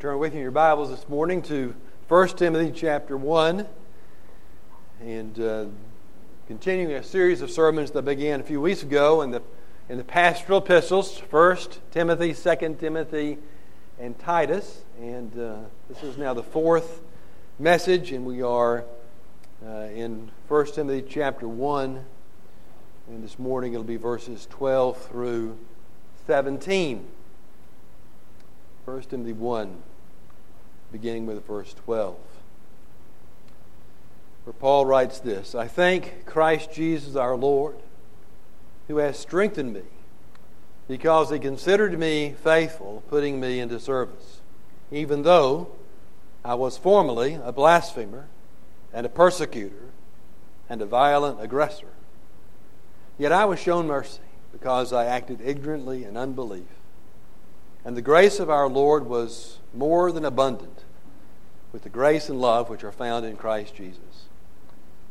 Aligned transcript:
Turn 0.00 0.18
with 0.18 0.34
me 0.34 0.40
your 0.40 0.50
Bibles 0.50 0.90
this 0.90 1.08
morning 1.08 1.40
to 1.42 1.72
1 2.08 2.28
Timothy 2.30 2.72
chapter 2.74 3.16
1 3.16 3.64
and 5.00 5.40
uh, 5.40 5.66
continuing 6.48 6.94
a 6.94 7.02
series 7.02 7.42
of 7.42 7.50
sermons 7.50 7.92
that 7.92 8.02
began 8.02 8.40
a 8.40 8.42
few 8.42 8.60
weeks 8.60 8.82
ago 8.82 9.22
in 9.22 9.30
the, 9.30 9.40
in 9.88 9.96
the 9.96 10.02
pastoral 10.02 10.58
epistles 10.58 11.20
1 11.30 11.58
Timothy, 11.92 12.34
2 12.34 12.76
Timothy, 12.80 13.38
and 14.00 14.18
Titus. 14.18 14.82
And 15.00 15.38
uh, 15.38 15.58
this 15.88 16.02
is 16.02 16.18
now 16.18 16.34
the 16.34 16.42
fourth 16.42 17.00
message, 17.60 18.10
and 18.10 18.26
we 18.26 18.42
are 18.42 18.84
uh, 19.64 19.70
in 19.94 20.30
1 20.48 20.66
Timothy 20.72 21.06
chapter 21.08 21.46
1. 21.46 22.04
And 23.10 23.22
this 23.22 23.38
morning 23.38 23.74
it'll 23.74 23.84
be 23.84 23.96
verses 23.96 24.48
12 24.50 25.00
through 25.06 25.56
17. 26.26 27.06
1 28.84 29.02
Timothy 29.02 29.32
1 29.32 29.82
beginning 30.92 31.26
with 31.26 31.44
verse 31.46 31.74
12, 31.84 32.16
where 34.44 34.52
Paul 34.52 34.86
writes 34.86 35.18
this 35.18 35.54
I 35.54 35.66
thank 35.66 36.26
Christ 36.26 36.72
Jesus 36.72 37.16
our 37.16 37.34
Lord, 37.34 37.76
who 38.86 38.98
has 38.98 39.18
strengthened 39.18 39.72
me, 39.72 39.82
because 40.86 41.30
he 41.30 41.38
considered 41.38 41.98
me 41.98 42.34
faithful, 42.44 43.02
putting 43.08 43.40
me 43.40 43.58
into 43.58 43.80
service, 43.80 44.40
even 44.92 45.22
though 45.22 45.68
I 46.44 46.54
was 46.54 46.76
formerly 46.76 47.40
a 47.42 47.52
blasphemer 47.52 48.28
and 48.92 49.06
a 49.06 49.08
persecutor 49.08 49.90
and 50.68 50.82
a 50.82 50.86
violent 50.86 51.40
aggressor. 51.40 51.88
Yet 53.16 53.32
I 53.32 53.46
was 53.46 53.58
shown 53.58 53.86
mercy 53.86 54.20
because 54.52 54.92
I 54.92 55.06
acted 55.06 55.40
ignorantly 55.40 56.04
in 56.04 56.16
unbelief. 56.16 56.83
And 57.84 57.96
the 57.96 58.02
grace 58.02 58.40
of 58.40 58.48
our 58.48 58.68
Lord 58.68 59.06
was 59.06 59.58
more 59.74 60.10
than 60.10 60.24
abundant 60.24 60.84
with 61.72 61.82
the 61.82 61.88
grace 61.88 62.28
and 62.28 62.40
love 62.40 62.70
which 62.70 62.84
are 62.84 62.92
found 62.92 63.26
in 63.26 63.36
Christ 63.36 63.74
Jesus. 63.74 64.28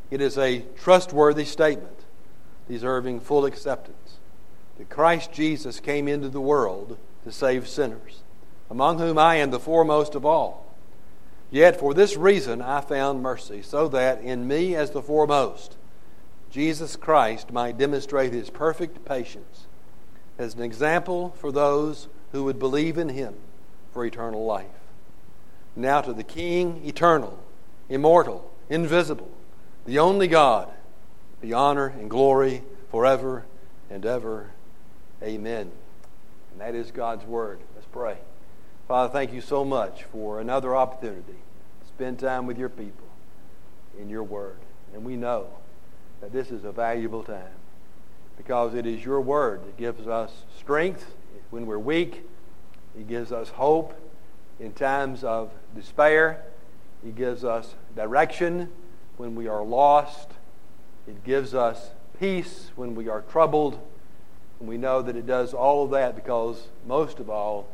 It 0.10 0.22
is 0.22 0.38
a 0.38 0.64
trustworthy 0.78 1.46
statement, 1.46 2.06
deserving 2.68 3.20
full 3.20 3.46
acceptance, 3.46 4.18
that 4.78 4.90
Christ 4.90 5.32
Jesus 5.32 5.80
came 5.80 6.08
into 6.08 6.30
the 6.30 6.42
world 6.42 6.98
to 7.26 7.32
save 7.32 7.68
sinners, 7.68 8.22
among 8.70 8.98
whom 8.98 9.18
I 9.18 9.36
am 9.36 9.52
the 9.52 9.60
foremost 9.60 10.16
of 10.16 10.26
all. 10.26 10.74
Yet 11.52 11.80
for 11.80 11.94
this 11.94 12.18
reason 12.18 12.62
I 12.62 12.82
found 12.82 13.22
mercy, 13.22 13.62
so 13.62 13.88
that 13.90 14.22
in 14.22 14.48
me 14.48 14.76
as 14.76 14.92
the 14.92 15.02
foremost, 15.04 15.78
Jesus 16.50 16.96
Christ 16.96 17.52
might 17.52 17.78
demonstrate 17.78 18.34
his 18.34 18.50
perfect 18.50 19.06
patience 19.06 19.68
as 20.38 20.56
an 20.56 20.62
example 20.62 21.36
for 21.38 21.52
those 21.52 22.08
who 22.34 22.44
would 22.44 22.60
believe 22.60 22.98
in 22.98 23.10
him 23.10 23.36
for 23.94 24.06
eternal 24.06 24.44
life. 24.44 24.66
Now 25.76 26.02
to 26.02 26.12
the 26.12 26.24
King, 26.24 26.82
eternal, 26.84 27.40
immortal, 27.88 28.52
invisible, 28.70 29.32
the 29.86 30.00
only 30.00 30.28
God, 30.28 30.70
be 31.42 31.54
honor 31.54 31.88
and 31.88 32.10
glory 32.10 32.64
forever 32.90 33.46
and 33.90 34.06
ever. 34.06 34.50
Amen. 35.22 35.72
And 36.52 36.62
that 36.62 36.76
is 36.76 36.92
God's 36.92 37.24
word. 37.26 37.60
Let's 37.76 37.88
pray. 37.92 38.18
Father, 38.88 39.14
thank 39.14 39.32
you 39.32 39.42
so 39.42 39.64
much 39.64 40.04
for 40.04 40.40
another 40.40 40.76
opportunity 40.76 41.34
to 41.82 41.88
spend 41.88 42.20
time 42.20 42.48
with 42.48 42.58
your 42.58 42.70
people 42.70 43.08
in 44.00 44.10
your 44.10 44.24
word. 44.24 44.58
And 44.94 45.04
we 45.04 45.16
know 45.16 45.48
that 46.20 46.32
this 46.32 46.50
is 46.50 46.64
a 46.64 46.72
valuable 46.72 47.24
time 47.24 47.56
because 48.38 48.74
it 48.74 48.88
is 48.88 49.06
your 49.06 49.22
word 49.22 49.66
that 49.66 49.78
gives 49.78 50.08
us 50.08 50.32
strength 50.58 51.16
when 51.54 51.68
we're 51.68 51.78
weak, 51.78 52.28
He 52.98 53.04
gives 53.04 53.32
us 53.32 53.50
hope 53.50 53.94
in 54.60 54.74
times 54.74 55.24
of 55.24 55.52
despair. 55.76 56.44
He 57.04 57.12
gives 57.12 57.44
us 57.44 57.76
direction 57.96 58.70
when 59.18 59.36
we 59.36 59.48
are 59.48 59.64
lost. 59.64 60.32
It 61.08 61.24
gives 61.24 61.54
us 61.54 61.92
peace 62.20 62.72
when 62.76 62.96
we 62.96 63.08
are 63.08 63.22
troubled. 63.22 63.80
And 64.60 64.68
we 64.68 64.80
know 64.80 65.04
that 65.04 65.16
it 65.16 65.28
does 65.28 65.54
all 65.54 65.84
of 65.84 65.92
that 65.92 66.16
because, 66.16 66.70
most 66.88 67.20
of 67.20 67.30
all, 67.30 67.68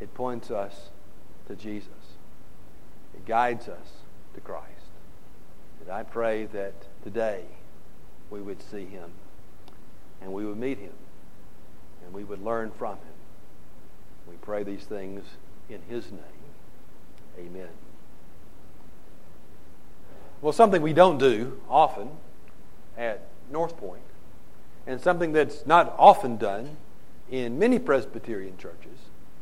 it 0.00 0.12
points 0.14 0.50
us 0.50 0.90
to 1.46 1.54
Jesus. 1.54 2.16
It 3.14 3.24
guides 3.26 3.68
us 3.68 3.92
to 4.34 4.40
Christ. 4.40 4.90
And 5.80 5.88
I 5.88 6.02
pray 6.02 6.46
that 6.46 6.74
today 7.04 7.44
we 8.28 8.42
would 8.42 8.60
see 8.60 8.86
him 8.86 9.12
and 10.20 10.32
we 10.32 10.44
would 10.44 10.58
meet 10.58 10.78
him 10.78 10.94
and 12.04 12.12
we 12.12 12.24
would 12.24 12.42
learn 12.42 12.70
from 12.70 12.96
him. 12.96 13.14
We 14.28 14.36
pray 14.36 14.62
these 14.62 14.84
things 14.84 15.24
in 15.68 15.80
his 15.88 16.10
name. 16.10 16.20
Amen. 17.38 17.68
Well, 20.40 20.52
something 20.52 20.82
we 20.82 20.92
don't 20.92 21.18
do 21.18 21.60
often 21.68 22.10
at 22.96 23.26
North 23.50 23.76
Point, 23.76 24.02
and 24.86 25.00
something 25.00 25.32
that's 25.32 25.66
not 25.66 25.94
often 25.98 26.36
done 26.36 26.76
in 27.30 27.58
many 27.58 27.78
Presbyterian 27.78 28.56
churches, 28.58 28.98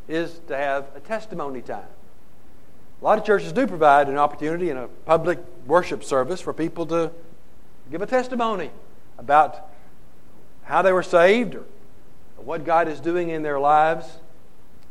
is 0.09 0.41
to 0.49 0.57
have 0.57 0.87
a 0.95 1.01
testimony 1.01 1.61
time. 1.61 1.89
A 3.01 3.05
lot 3.05 3.19
of 3.19 3.25
churches 3.25 3.53
do 3.53 3.67
provide 3.67 4.09
an 4.09 4.17
opportunity 4.17 4.71
in 4.71 4.77
a 4.77 4.87
public 5.07 5.39
worship 5.67 6.05
service 6.05 6.41
for 6.41 6.53
people 6.53 6.87
to 6.87 7.11
give 7.91 8.01
a 8.01 8.07
testimony 8.07 8.71
about 9.19 9.69
how 10.63 10.83
they 10.83 10.93
were 10.93 11.03
saved 11.03 11.57
or 11.57 11.65
what 12.45 12.65
God 12.65 12.89
is 12.89 13.01
doing 13.01 13.31
in 13.31 13.43
their 13.43 13.61
lives 13.61 14.07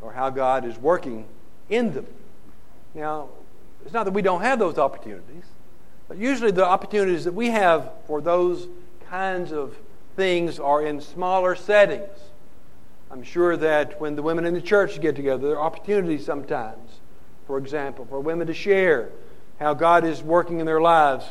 or 0.01 0.13
how 0.13 0.29
God 0.29 0.65
is 0.65 0.77
working 0.77 1.25
in 1.69 1.93
them. 1.93 2.07
Now, 2.93 3.29
it's 3.83 3.93
not 3.93 4.03
that 4.05 4.13
we 4.13 4.21
don't 4.21 4.41
have 4.41 4.59
those 4.59 4.77
opportunities, 4.77 5.45
but 6.07 6.17
usually 6.17 6.51
the 6.51 6.65
opportunities 6.65 7.23
that 7.25 7.33
we 7.33 7.47
have 7.47 7.91
for 8.05 8.21
those 8.21 8.67
kinds 9.09 9.51
of 9.51 9.75
things 10.15 10.59
are 10.59 10.81
in 10.85 11.01
smaller 11.01 11.55
settings. 11.55 12.09
I'm 13.09 13.23
sure 13.23 13.57
that 13.57 13.99
when 13.99 14.15
the 14.15 14.21
women 14.21 14.45
in 14.45 14.53
the 14.53 14.61
church 14.61 14.99
get 15.01 15.15
together, 15.15 15.49
there 15.49 15.57
are 15.57 15.65
opportunities 15.65 16.25
sometimes, 16.25 16.99
for 17.45 17.57
example, 17.57 18.05
for 18.05 18.19
women 18.19 18.47
to 18.47 18.53
share 18.53 19.09
how 19.59 19.73
God 19.73 20.05
is 20.05 20.23
working 20.23 20.59
in 20.59 20.65
their 20.65 20.81
lives, 20.81 21.25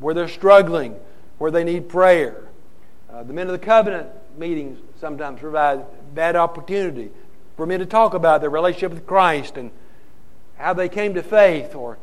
where 0.00 0.14
they're 0.14 0.28
struggling, 0.28 0.96
where 1.38 1.50
they 1.50 1.64
need 1.64 1.88
prayer. 1.88 2.44
Uh, 3.10 3.22
the 3.22 3.32
Men 3.32 3.46
of 3.46 3.52
the 3.52 3.58
Covenant 3.58 4.08
meetings 4.38 4.78
sometimes 5.00 5.40
provide 5.40 5.84
that 6.14 6.36
opportunity 6.36 7.10
for 7.56 7.66
men 7.66 7.80
to 7.80 7.86
talk 7.86 8.14
about 8.14 8.40
their 8.40 8.50
relationship 8.50 8.92
with 8.92 9.06
Christ 9.06 9.56
and 9.56 9.70
how 10.56 10.72
they 10.72 10.88
came 10.88 11.14
to 11.14 11.22
faith 11.22 11.74
or 11.74 11.98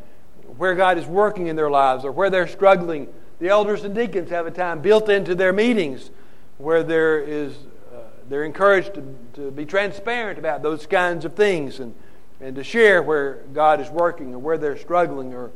where 0.58 0.76
God 0.76 0.98
is 0.98 1.06
working 1.06 1.48
in 1.48 1.56
their 1.56 1.70
lives 1.70 2.06
or 2.06 2.12
where 2.12 2.30
they're 2.30 2.48
struggling. 2.48 3.08
The 3.40 3.50
elders 3.50 3.84
and 3.84 3.96
deacons 3.96 4.30
have 4.30 4.46
a 4.46 4.52
time 4.52 4.82
built 4.82 5.10
into 5.10 5.36
their 5.36 5.54
meetings 5.54 6.12
where 6.58 6.84
there 6.84 7.20
is, 7.20 7.54
uh, 7.94 8.00
they're 8.30 8.44
encouraged 8.44 8.94
to, 8.96 9.16
to 9.34 9.52
be 9.52 9.66
transparent 9.66 10.40
about 10.40 10.62
those 10.62 10.86
kinds 10.86 11.26
of 11.26 11.34
things 11.34 11.80
and, 11.80 11.94
and 12.40 12.56
to 12.56 12.64
share 12.64 13.02
where 13.02 13.40
God 13.54 13.82
is 13.82 13.90
working 13.90 14.34
or 14.34 14.40
where 14.40 14.58
they're 14.58 14.78
struggling 14.78 15.34
or 15.34 15.52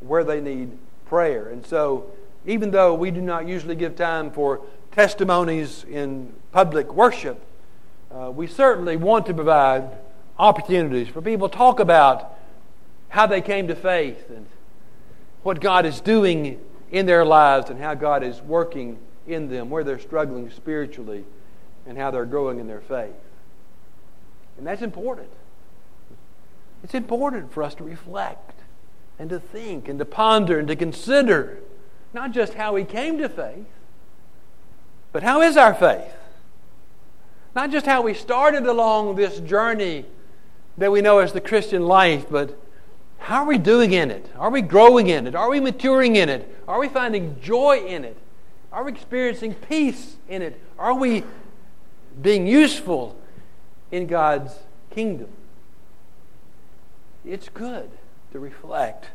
where 0.00 0.24
they 0.24 0.40
need 0.40 0.76
prayer. 1.06 1.48
And 1.48 1.64
so, 1.64 2.10
even 2.44 2.70
though 2.72 2.94
we 2.94 3.10
do 3.10 3.20
not 3.20 3.46
usually 3.46 3.76
give 3.76 3.94
time 3.94 4.30
for 4.30 4.60
testimonies 4.92 5.84
in 5.84 6.32
public 6.52 6.92
worship, 6.92 7.40
uh, 8.14 8.30
we 8.30 8.46
certainly 8.46 8.96
want 8.96 9.26
to 9.26 9.34
provide 9.34 9.88
opportunities 10.38 11.08
for 11.08 11.22
people 11.22 11.48
to 11.48 11.56
talk 11.56 11.80
about 11.80 12.38
how 13.08 13.26
they 13.26 13.40
came 13.40 13.68
to 13.68 13.74
faith 13.74 14.30
and 14.30 14.46
what 15.42 15.60
God 15.60 15.84
is 15.86 16.00
doing 16.00 16.60
in 16.90 17.06
their 17.06 17.24
lives 17.24 17.70
and 17.70 17.80
how 17.80 17.94
God 17.94 18.22
is 18.22 18.40
working 18.42 18.98
in 19.26 19.48
them, 19.48 19.70
where 19.70 19.82
they're 19.82 19.98
struggling 19.98 20.50
spiritually 20.50 21.24
and 21.86 21.96
how 21.98 22.10
they're 22.10 22.26
growing 22.26 22.58
in 22.58 22.66
their 22.66 22.80
faith. 22.80 23.14
And 24.58 24.66
that's 24.66 24.82
important. 24.82 25.30
It's 26.84 26.94
important 26.94 27.52
for 27.52 27.62
us 27.62 27.74
to 27.76 27.84
reflect 27.84 28.60
and 29.18 29.30
to 29.30 29.40
think 29.40 29.88
and 29.88 29.98
to 29.98 30.04
ponder 30.04 30.58
and 30.58 30.68
to 30.68 30.76
consider 30.76 31.58
not 32.12 32.32
just 32.32 32.54
how 32.54 32.74
we 32.74 32.84
came 32.84 33.18
to 33.18 33.28
faith, 33.28 33.66
but 35.12 35.22
how 35.22 35.42
is 35.42 35.56
our 35.56 35.74
faith? 35.74 36.12
Not 37.54 37.70
just 37.70 37.86
how 37.86 38.02
we 38.02 38.14
started 38.14 38.66
along 38.66 39.16
this 39.16 39.38
journey 39.40 40.06
that 40.78 40.90
we 40.90 41.02
know 41.02 41.18
as 41.18 41.32
the 41.32 41.40
Christian 41.40 41.82
life, 41.86 42.26
but 42.30 42.58
how 43.18 43.42
are 43.42 43.46
we 43.46 43.58
doing 43.58 43.92
in 43.92 44.10
it? 44.10 44.28
Are 44.36 44.50
we 44.50 44.62
growing 44.62 45.08
in 45.08 45.26
it? 45.26 45.34
Are 45.34 45.50
we 45.50 45.60
maturing 45.60 46.16
in 46.16 46.28
it? 46.28 46.48
Are 46.66 46.80
we 46.80 46.88
finding 46.88 47.38
joy 47.40 47.84
in 47.86 48.04
it? 48.04 48.16
Are 48.72 48.84
we 48.84 48.92
experiencing 48.92 49.54
peace 49.54 50.16
in 50.28 50.40
it? 50.40 50.58
Are 50.78 50.94
we 50.94 51.24
being 52.20 52.46
useful 52.46 53.16
in 53.90 54.06
God's 54.06 54.54
kingdom? 54.90 55.28
It's 57.24 57.48
good 57.50 57.90
to 58.32 58.38
reflect 58.38 59.08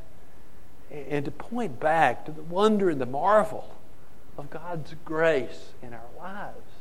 and 0.91 1.25
to 1.25 1.31
point 1.31 1.79
back 1.79 2.25
to 2.25 2.31
the 2.31 2.44
wonder 2.44 2.89
and 2.89 3.01
the 3.01 3.05
marvel 3.05 3.76
of 4.37 4.49
God's 4.49 4.95
grace 5.03 5.73
in 5.81 5.93
our 5.93 6.09
lives 6.17 6.71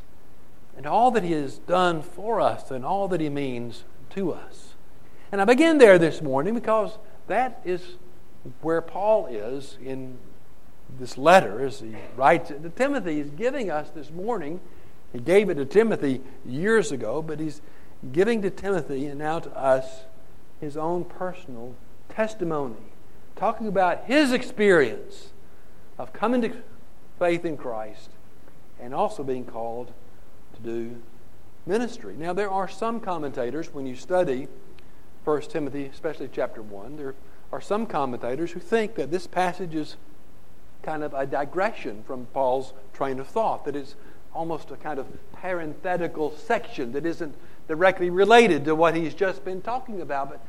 and 0.76 0.86
all 0.86 1.10
that 1.12 1.24
He 1.24 1.32
has 1.32 1.58
done 1.58 2.02
for 2.02 2.40
us 2.40 2.70
and 2.70 2.84
all 2.84 3.08
that 3.08 3.20
He 3.20 3.28
means 3.28 3.84
to 4.10 4.32
us. 4.32 4.74
And 5.32 5.40
I 5.40 5.44
begin 5.44 5.78
there 5.78 5.98
this 5.98 6.22
morning 6.22 6.54
because 6.54 6.98
that 7.26 7.60
is 7.64 7.96
where 8.60 8.80
Paul 8.80 9.26
is 9.26 9.76
in 9.82 10.18
this 10.98 11.18
letter 11.18 11.64
as 11.64 11.80
he 11.80 11.96
writes 12.16 12.50
it 12.50 12.62
to 12.62 12.70
Timothy. 12.70 13.16
He's 13.16 13.30
giving 13.30 13.70
us 13.70 13.90
this 13.90 14.10
morning. 14.10 14.60
He 15.12 15.18
gave 15.18 15.50
it 15.50 15.54
to 15.54 15.64
Timothy 15.64 16.20
years 16.44 16.92
ago, 16.92 17.22
but 17.22 17.40
he's 17.40 17.60
giving 18.12 18.42
to 18.42 18.50
Timothy 18.50 19.06
and 19.06 19.18
now 19.18 19.40
to 19.40 19.50
us 19.58 20.04
his 20.60 20.76
own 20.76 21.04
personal 21.04 21.74
testimony, 22.08 22.76
talking 23.34 23.66
about 23.66 24.04
his 24.04 24.32
experience 24.32 25.32
of 25.98 26.12
coming 26.12 26.40
to 26.42 26.52
faith 27.18 27.44
in 27.44 27.56
Christ 27.56 28.10
and 28.80 28.94
also 28.94 29.24
being 29.24 29.44
called 29.44 29.92
to 30.54 30.60
do 30.62 31.02
ministry. 31.66 32.14
Now, 32.16 32.32
there 32.32 32.50
are 32.50 32.68
some 32.68 33.00
commentators, 33.00 33.72
when 33.72 33.86
you 33.86 33.96
study 33.96 34.48
1 35.24 35.42
Timothy, 35.42 35.86
especially 35.86 36.28
chapter 36.32 36.62
1, 36.62 36.96
there 36.96 37.14
are 37.52 37.60
some 37.60 37.86
commentators 37.86 38.52
who 38.52 38.60
think 38.60 38.94
that 38.94 39.10
this 39.10 39.26
passage 39.26 39.74
is 39.74 39.96
kind 40.82 41.02
of 41.02 41.14
a 41.14 41.26
digression 41.26 42.04
from 42.06 42.26
Paul's 42.26 42.72
train 42.92 43.18
of 43.18 43.26
thought, 43.26 43.64
that 43.64 43.74
it's 43.74 43.96
almost 44.32 44.70
a 44.70 44.76
kind 44.76 44.98
of 44.98 45.06
parenthetical 45.32 46.36
section 46.36 46.92
that 46.92 47.04
isn't 47.04 47.34
directly 47.66 48.10
related 48.10 48.64
to 48.66 48.74
what 48.74 48.94
he's 48.94 49.14
just 49.14 49.44
been 49.44 49.60
talking 49.60 50.00
about. 50.00 50.30
But 50.30 50.46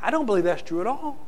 I 0.00 0.10
don't 0.10 0.26
believe 0.26 0.44
that's 0.44 0.62
true 0.62 0.80
at 0.80 0.86
all. 0.86 1.18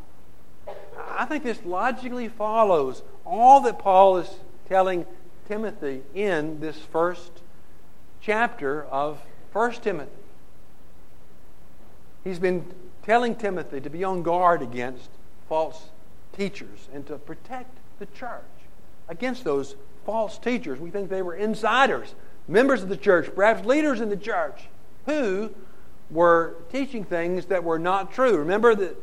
I 1.10 1.24
think 1.24 1.42
this 1.42 1.64
logically 1.64 2.28
follows 2.28 3.02
all 3.24 3.60
that 3.62 3.78
Paul 3.78 4.18
is 4.18 4.30
telling 4.68 5.06
Timothy 5.48 6.02
in 6.14 6.60
this 6.60 6.78
first 6.78 7.30
chapter 8.20 8.84
of 8.84 9.20
1 9.52 9.72
Timothy. 9.72 10.10
He's 12.24 12.38
been 12.38 12.64
telling 13.04 13.36
Timothy 13.36 13.80
to 13.80 13.90
be 13.90 14.02
on 14.02 14.22
guard 14.22 14.62
against 14.62 15.10
false 15.48 15.90
teachers 16.36 16.88
and 16.92 17.06
to 17.06 17.18
protect 17.18 17.76
the 17.98 18.06
church 18.06 18.42
against 19.08 19.44
those 19.44 19.76
false 20.06 20.38
teachers. 20.38 20.80
We 20.80 20.90
think 20.90 21.10
they 21.10 21.22
were 21.22 21.34
insiders, 21.34 22.14
members 22.48 22.82
of 22.82 22.88
the 22.88 22.96
church, 22.96 23.30
perhaps 23.34 23.66
leaders 23.66 24.00
in 24.00 24.08
the 24.08 24.16
church, 24.16 24.64
who 25.06 25.50
were 26.10 26.56
teaching 26.72 27.04
things 27.04 27.46
that 27.46 27.62
were 27.62 27.78
not 27.78 28.12
true. 28.12 28.36
Remember 28.38 28.74
that 28.74 28.96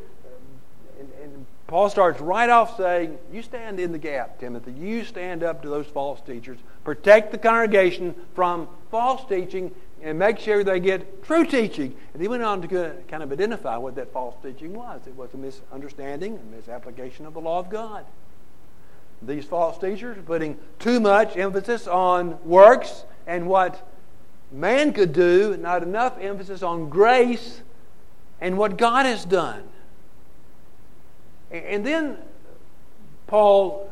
Paul 1.71 1.89
starts 1.89 2.19
right 2.19 2.49
off 2.49 2.75
saying, 2.75 3.17
You 3.31 3.41
stand 3.41 3.79
in 3.79 3.93
the 3.93 3.97
gap, 3.97 4.41
Timothy. 4.41 4.73
You 4.73 5.05
stand 5.05 5.41
up 5.41 5.61
to 5.61 5.69
those 5.69 5.87
false 5.87 6.19
teachers. 6.19 6.59
Protect 6.83 7.31
the 7.31 7.37
congregation 7.37 8.13
from 8.35 8.67
false 8.91 9.23
teaching 9.29 9.71
and 10.01 10.19
make 10.19 10.37
sure 10.37 10.65
they 10.65 10.81
get 10.81 11.23
true 11.23 11.45
teaching. 11.45 11.95
And 12.11 12.21
he 12.21 12.27
went 12.27 12.43
on 12.43 12.61
to 12.61 12.95
kind 13.07 13.23
of 13.23 13.31
identify 13.31 13.77
what 13.77 13.95
that 13.95 14.11
false 14.11 14.35
teaching 14.43 14.73
was. 14.73 14.99
It 15.07 15.15
was 15.15 15.33
a 15.33 15.37
misunderstanding, 15.37 16.37
a 16.37 16.55
misapplication 16.57 17.25
of 17.25 17.33
the 17.35 17.39
law 17.39 17.59
of 17.59 17.69
God. 17.69 18.05
These 19.21 19.45
false 19.45 19.77
teachers 19.77 20.17
are 20.17 20.23
putting 20.23 20.57
too 20.77 20.99
much 20.99 21.37
emphasis 21.37 21.87
on 21.87 22.37
works 22.43 23.05
and 23.25 23.47
what 23.47 23.89
man 24.51 24.91
could 24.91 25.13
do, 25.13 25.53
and 25.53 25.63
not 25.63 25.83
enough 25.83 26.17
emphasis 26.19 26.63
on 26.63 26.89
grace 26.89 27.61
and 28.41 28.57
what 28.57 28.77
God 28.77 29.05
has 29.05 29.23
done. 29.23 29.70
And 31.51 31.85
then 31.85 32.17
Paul 33.27 33.89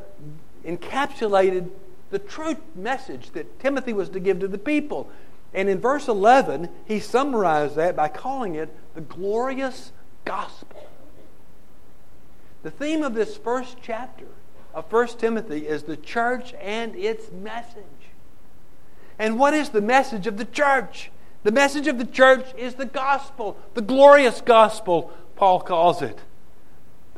encapsulated 0.65 1.69
the 2.09 2.19
true 2.19 2.57
message 2.75 3.31
that 3.31 3.59
Timothy 3.59 3.94
was 3.94 4.09
to 4.09 4.19
give 4.19 4.39
to 4.39 4.47
the 4.47 4.57
people. 4.57 5.09
And 5.53 5.69
in 5.69 5.79
verse 5.79 6.07
11, 6.07 6.69
he 6.85 7.00
summarized 7.00 7.75
that 7.75 7.95
by 7.95 8.07
calling 8.07 8.56
it 8.56 8.75
the 8.95 9.01
glorious 9.01 9.91
gospel. 10.25 10.88
The 12.63 12.71
theme 12.71 13.03
of 13.03 13.13
this 13.13 13.38
first 13.38 13.77
chapter 13.81 14.25
of 14.73 14.91
1 14.91 15.07
Timothy 15.17 15.67
is 15.67 15.83
the 15.83 15.97
church 15.97 16.53
and 16.62 16.95
its 16.95 17.31
message. 17.31 17.83
And 19.17 19.39
what 19.39 19.53
is 19.53 19.69
the 19.69 19.81
message 19.81 20.27
of 20.27 20.38
the 20.38 20.45
church? 20.45 21.12
The 21.44 21.51
message 21.51 21.88
of 21.88 21.97
the 21.97 22.05
church 22.05 22.45
is 22.57 22.75
the 22.75 22.85
gospel, 22.85 23.57
the 23.73 23.81
glorious 23.81 24.41
gospel, 24.41 25.12
Paul 25.35 25.62
calls 25.62 26.01
it. 26.01 26.19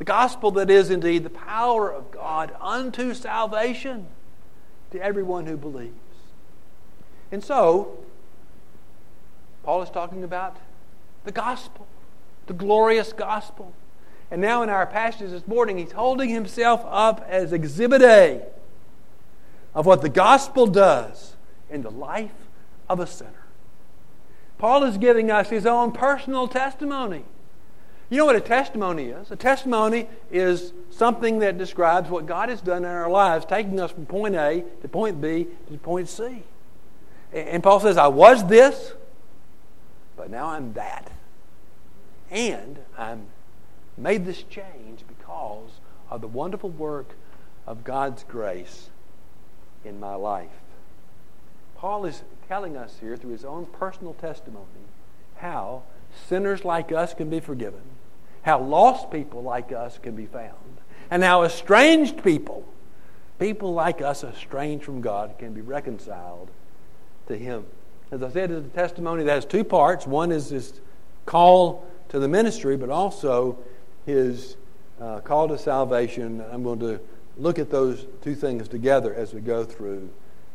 The 0.02 0.06
gospel 0.06 0.50
that 0.50 0.68
is 0.68 0.90
indeed 0.90 1.22
the 1.22 1.30
power 1.30 1.88
of 1.88 2.10
God 2.10 2.56
unto 2.60 3.14
salvation 3.14 4.08
to 4.90 5.00
everyone 5.00 5.46
who 5.46 5.56
believes. 5.56 5.94
And 7.30 7.44
so, 7.44 8.02
Paul 9.62 9.80
is 9.80 9.90
talking 9.90 10.24
about 10.24 10.56
the 11.22 11.30
gospel, 11.30 11.86
the 12.48 12.52
glorious 12.52 13.12
gospel. 13.12 13.74
And 14.28 14.40
now 14.40 14.64
in 14.64 14.70
our 14.70 14.88
passage 14.88 15.30
this 15.30 15.46
morning, 15.46 15.78
he's 15.78 15.92
holding 15.92 16.30
himself 16.30 16.84
up 16.88 17.24
as 17.28 17.52
exhibit 17.52 18.02
A 18.02 18.42
of 19.72 19.86
what 19.86 20.02
the 20.02 20.08
gospel 20.08 20.66
does 20.66 21.36
in 21.70 21.82
the 21.82 21.92
life 21.92 22.48
of 22.88 22.98
a 22.98 23.06
sinner. 23.06 23.46
Paul 24.58 24.82
is 24.82 24.98
giving 24.98 25.30
us 25.30 25.48
his 25.48 25.64
own 25.64 25.92
personal 25.92 26.48
testimony 26.48 27.22
you 28.12 28.18
know 28.18 28.26
what 28.26 28.36
a 28.36 28.42
testimony 28.42 29.06
is? 29.06 29.30
A 29.30 29.36
testimony 29.36 30.06
is 30.30 30.74
something 30.90 31.38
that 31.38 31.56
describes 31.56 32.10
what 32.10 32.26
God 32.26 32.50
has 32.50 32.60
done 32.60 32.84
in 32.84 32.90
our 32.90 33.08
lives, 33.08 33.46
taking 33.46 33.80
us 33.80 33.90
from 33.90 34.04
point 34.04 34.34
A 34.34 34.64
to 34.82 34.88
point 34.88 35.18
B 35.22 35.46
to 35.70 35.78
point 35.78 36.10
C. 36.10 36.42
And 37.32 37.62
Paul 37.62 37.80
says, 37.80 37.96
I 37.96 38.08
was 38.08 38.46
this, 38.48 38.92
but 40.14 40.30
now 40.30 40.48
I'm 40.48 40.74
that. 40.74 41.10
And 42.30 42.80
I'm 42.98 43.28
made 43.96 44.26
this 44.26 44.42
change 44.42 45.04
because 45.08 45.70
of 46.10 46.20
the 46.20 46.28
wonderful 46.28 46.68
work 46.68 47.14
of 47.66 47.82
God's 47.82 48.24
grace 48.24 48.90
in 49.86 49.98
my 49.98 50.16
life. 50.16 50.50
Paul 51.76 52.04
is 52.04 52.24
telling 52.46 52.76
us 52.76 52.98
here 53.00 53.16
through 53.16 53.32
his 53.32 53.46
own 53.46 53.64
personal 53.64 54.12
testimony 54.12 54.66
how 55.36 55.84
sinners 56.28 56.62
like 56.62 56.92
us 56.92 57.14
can 57.14 57.30
be 57.30 57.40
forgiven 57.40 57.80
how 58.42 58.60
lost 58.60 59.10
people 59.10 59.42
like 59.42 59.72
us 59.72 59.98
can 59.98 60.14
be 60.14 60.26
found, 60.26 60.56
and 61.10 61.22
how 61.22 61.44
estranged 61.44 62.22
people, 62.22 62.66
people 63.38 63.72
like 63.72 64.02
us 64.02 64.24
estranged 64.24 64.84
from 64.84 65.00
God, 65.00 65.38
can 65.38 65.52
be 65.52 65.60
reconciled 65.60 66.50
to 67.28 67.36
Him. 67.36 67.64
As 68.10 68.22
I 68.22 68.30
said, 68.30 68.50
it's 68.50 68.66
a 68.66 68.70
testimony 68.70 69.24
that 69.24 69.32
has 69.32 69.44
two 69.46 69.64
parts. 69.64 70.06
One 70.06 70.32
is 70.32 70.50
his 70.50 70.80
call 71.24 71.86
to 72.10 72.18
the 72.18 72.28
ministry, 72.28 72.76
but 72.76 72.90
also 72.90 73.58
his 74.04 74.56
uh, 75.00 75.20
call 75.20 75.48
to 75.48 75.56
salvation. 75.56 76.44
I'm 76.52 76.62
going 76.62 76.80
to 76.80 77.00
look 77.38 77.58
at 77.58 77.70
those 77.70 78.06
two 78.20 78.34
things 78.34 78.68
together 78.68 79.14
as 79.14 79.32
we 79.32 79.40
go 79.40 79.64
through 79.64 80.10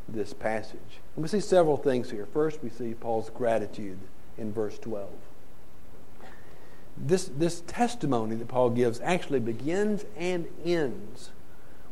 this 0.07 0.33
passage. 0.33 1.01
And 1.15 1.23
we 1.23 1.29
see 1.29 1.39
several 1.39 1.77
things 1.77 2.11
here. 2.11 2.27
First, 2.27 2.61
we 2.61 2.69
see 2.69 2.93
Paul's 2.93 3.31
gratitude 3.31 3.97
in 4.37 4.53
verse 4.53 4.77
12 4.77 5.09
this, 6.99 7.25
this 7.25 7.61
testimony 7.67 8.35
that 8.35 8.47
Paul 8.47 8.71
gives 8.71 8.99
actually 9.01 9.39
begins 9.39 10.05
and 10.17 10.47
ends 10.63 11.31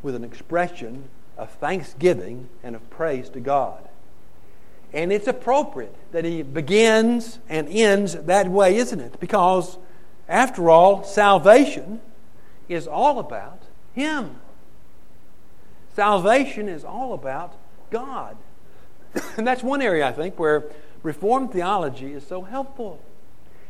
with 0.02 0.16
an 0.16 0.24
expression 0.24 1.10
of 1.38 1.50
thanksgiving 1.52 2.50
and 2.64 2.76
of 2.76 2.90
praise 2.90 3.30
to 3.30 3.40
God. 3.40 3.88
And 4.94 5.12
it's 5.12 5.28
appropriate 5.28 5.96
that 6.12 6.24
he 6.24 6.42
begins 6.42 7.40
and 7.50 7.68
ends 7.70 8.14
that 8.14 8.48
way, 8.48 8.78
isn't 8.78 9.00
it? 9.00 9.20
Because, 9.20 9.78
after 10.30 10.70
all, 10.70 11.04
salvation 11.04 12.00
is 12.70 12.88
all 12.88 13.20
about 13.20 13.64
Him. 13.94 14.38
Salvation 15.96 16.68
is 16.68 16.84
all 16.84 17.14
about 17.14 17.56
God. 17.90 18.38
and 19.38 19.46
that's 19.46 19.64
one 19.64 19.82
area, 19.82 20.08
I 20.08 20.12
think, 20.12 20.40
where 20.40 20.66
Reformed 21.04 21.52
theology 21.52 22.14
is 22.14 22.26
so 22.26 22.42
helpful. 22.42 23.02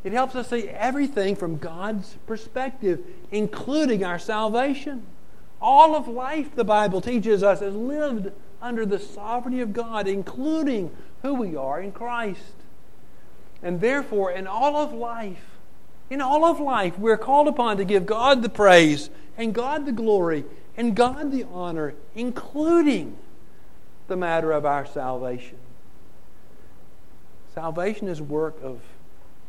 It 0.06 0.14
helps 0.14 0.36
us 0.36 0.52
see 0.52 0.70
everything 0.70 1.36
from 1.36 1.58
God's 1.58 2.16
perspective, 2.28 3.04
including 3.32 4.04
our 4.06 4.20
salvation. 4.20 5.04
All 5.60 5.96
of 5.96 6.08
life, 6.08 6.56
the 6.56 6.64
Bible 6.64 7.02
teaches 7.02 7.42
us, 7.42 7.60
is 7.60 7.74
lived 7.74 8.32
under 8.62 8.86
the 8.86 9.00
sovereignty 9.00 9.62
of 9.62 9.74
God, 9.74 10.08
including 10.08 10.96
who 11.24 11.34
we 11.34 11.56
are 11.56 11.82
in 11.82 11.92
Christ. 11.92 12.54
And 13.64 13.82
therefore, 13.82 14.32
in 14.32 14.46
all 14.46 14.76
of 14.76 14.94
life, 14.94 15.44
in 16.12 16.22
all 16.22 16.46
of 16.46 16.60
life, 16.60 17.00
we're 17.00 17.18
called 17.18 17.48
upon 17.48 17.78
to 17.78 17.84
give 17.84 18.06
God 18.06 18.44
the 18.44 18.50
praise 18.50 19.10
and 19.40 19.56
God 19.56 19.88
the 19.88 19.92
glory 19.92 20.46
and 20.78 20.96
God 20.96 21.32
the 21.32 21.46
honor, 21.46 21.96
including 22.14 23.18
the 24.08 24.16
matter 24.16 24.52
of 24.52 24.68
our 24.68 24.86
salvation. 24.86 25.58
Salvation 27.56 28.08
is 28.08 28.22
work 28.22 28.56
of 28.62 28.82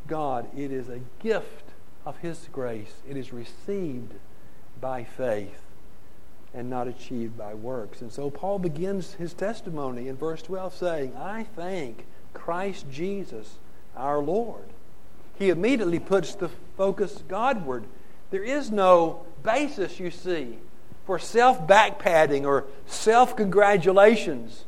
God. 0.06 0.46
It 0.56 0.72
is 0.72 0.88
a 0.88 1.00
gift 1.20 1.70
of 2.04 2.18
His 2.18 2.48
grace. 2.52 2.94
It 3.08 3.16
is 3.16 3.32
received 3.32 4.12
by 4.80 5.04
faith 5.04 5.66
and 6.56 6.70
not 6.70 6.88
achieved 6.88 7.36
by 7.36 7.52
works. 7.54 8.00
And 8.00 8.10
so 8.10 8.30
Paul 8.30 8.58
begins 8.58 9.12
his 9.14 9.34
testimony 9.34 10.08
in 10.08 10.16
verse 10.16 10.40
12 10.42 10.74
saying, 10.74 11.16
I 11.16 11.44
thank 11.54 12.06
Christ 12.32 12.86
Jesus 12.90 13.58
our 13.94 14.18
Lord. 14.18 14.64
he 15.38 15.50
immediately 15.50 15.98
puts 15.98 16.34
the 16.34 16.48
focus 16.76 17.22
Godward. 17.28 17.84
There 18.30 18.42
is 18.42 18.70
no 18.70 19.26
basis, 19.42 20.00
you 20.00 20.10
see, 20.10 20.58
for 21.04 21.18
self 21.18 21.66
backpatting 21.66 22.44
or 22.44 22.64
self 22.86 23.36
congratulations 23.36 24.64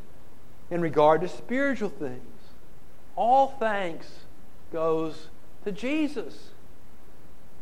in 0.70 0.80
regard 0.82 1.22
to 1.22 1.28
spiritual 1.28 1.88
things. 1.88 2.22
All 3.16 3.54
thanks 3.58 4.10
goes 4.72 5.28
to 5.64 5.72
Jesus 5.72 6.50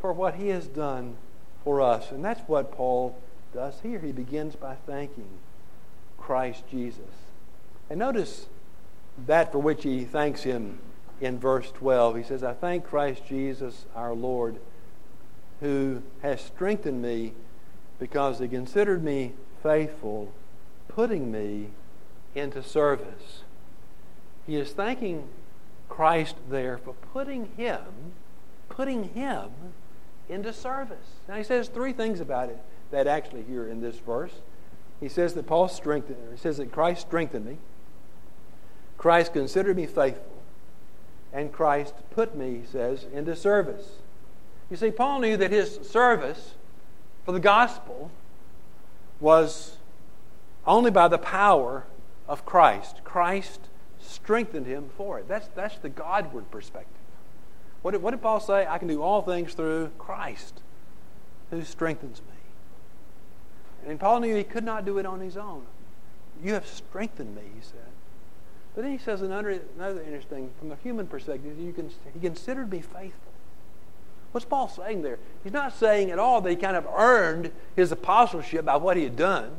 for 0.00 0.12
what 0.12 0.34
he 0.34 0.48
has 0.48 0.66
done 0.66 1.16
for 1.64 1.80
us. 1.80 2.10
And 2.10 2.24
that's 2.24 2.46
what 2.48 2.72
Paul 2.72 3.18
does 3.52 3.80
here. 3.82 3.98
He 3.98 4.12
begins 4.12 4.56
by 4.56 4.76
thanking 4.86 5.38
Christ 6.18 6.64
Jesus. 6.70 7.00
And 7.88 7.98
notice 7.98 8.46
that 9.26 9.52
for 9.52 9.58
which 9.58 9.84
he 9.84 10.04
thanks 10.04 10.42
him 10.42 10.78
in 11.20 11.38
verse 11.38 11.70
12. 11.72 12.16
He 12.16 12.22
says, 12.22 12.42
I 12.42 12.52
thank 12.52 12.84
Christ 12.84 13.22
Jesus 13.26 13.86
our 13.94 14.14
Lord, 14.14 14.58
who 15.60 16.02
has 16.22 16.40
strengthened 16.40 17.00
me 17.00 17.32
because 17.98 18.38
he 18.38 18.48
considered 18.48 19.02
me 19.02 19.32
faithful, 19.62 20.32
putting 20.88 21.30
me 21.30 21.70
into 22.34 22.62
service. 22.62 23.42
He 24.46 24.56
is 24.56 24.72
thanking 24.72 25.28
Christ 25.88 26.36
there 26.48 26.78
for 26.78 26.94
putting 27.12 27.50
him, 27.56 27.82
putting 28.68 29.10
him 29.14 29.50
into 30.28 30.52
service. 30.52 31.20
Now 31.28 31.36
he 31.36 31.44
says 31.44 31.68
three 31.68 31.92
things 31.92 32.20
about 32.20 32.48
it 32.48 32.58
that 32.90 33.06
actually 33.06 33.42
here 33.42 33.68
in 33.68 33.80
this 33.80 33.98
verse. 33.98 34.32
He 35.00 35.08
says 35.08 35.34
that 35.34 35.46
Paul 35.46 35.68
strengthened, 35.68 36.18
he 36.32 36.38
says 36.38 36.56
that 36.56 36.72
Christ 36.72 37.02
strengthened 37.02 37.44
me. 37.44 37.58
Christ 38.98 39.32
considered 39.32 39.76
me 39.76 39.86
faithful. 39.86 40.32
And 41.32 41.52
Christ 41.52 41.94
put 42.10 42.34
me, 42.34 42.60
he 42.60 42.66
says, 42.66 43.04
into 43.12 43.36
service. 43.36 43.98
You 44.70 44.76
see, 44.76 44.90
Paul 44.90 45.20
knew 45.20 45.36
that 45.36 45.50
his 45.50 45.78
service 45.82 46.54
for 47.24 47.32
the 47.32 47.40
gospel 47.40 48.10
was 49.20 49.76
only 50.66 50.90
by 50.90 51.08
the 51.08 51.18
power 51.18 51.84
of 52.26 52.46
Christ. 52.46 53.02
Christ 53.04 53.65
strengthened 54.06 54.66
him 54.66 54.90
for 54.96 55.18
it. 55.18 55.28
That's, 55.28 55.48
that's 55.48 55.78
the 55.78 55.88
Godward 55.88 56.50
perspective. 56.50 56.92
What 57.82 57.92
did, 57.92 58.02
what 58.02 58.10
did 58.10 58.22
Paul 58.22 58.40
say? 58.40 58.66
I 58.66 58.78
can 58.78 58.88
do 58.88 59.02
all 59.02 59.22
things 59.22 59.54
through 59.54 59.90
Christ 59.98 60.60
who 61.50 61.62
strengthens 61.62 62.20
me. 62.20 63.90
And 63.90 64.00
Paul 64.00 64.20
knew 64.20 64.34
he 64.34 64.44
could 64.44 64.64
not 64.64 64.84
do 64.84 64.98
it 64.98 65.06
on 65.06 65.20
his 65.20 65.36
own. 65.36 65.64
You 66.42 66.54
have 66.54 66.66
strengthened 66.66 67.36
me, 67.36 67.42
he 67.54 67.60
said. 67.60 67.78
But 68.74 68.82
then 68.82 68.92
he 68.92 68.98
says 68.98 69.22
another, 69.22 69.60
another 69.76 70.02
interesting, 70.02 70.50
from 70.58 70.72
a 70.72 70.76
human 70.76 71.06
perspective, 71.06 71.58
you 71.58 71.72
can, 71.72 71.90
he 72.12 72.20
considered 72.20 72.70
me 72.70 72.80
faithful. 72.80 73.32
What's 74.32 74.44
Paul 74.44 74.68
saying 74.68 75.02
there? 75.02 75.18
He's 75.44 75.52
not 75.52 75.74
saying 75.74 76.10
at 76.10 76.18
all 76.18 76.40
that 76.42 76.50
he 76.50 76.56
kind 76.56 76.76
of 76.76 76.86
earned 76.94 77.52
his 77.74 77.90
apostleship 77.90 78.64
by 78.66 78.76
what 78.76 78.96
he 78.96 79.04
had 79.04 79.16
done. 79.16 79.50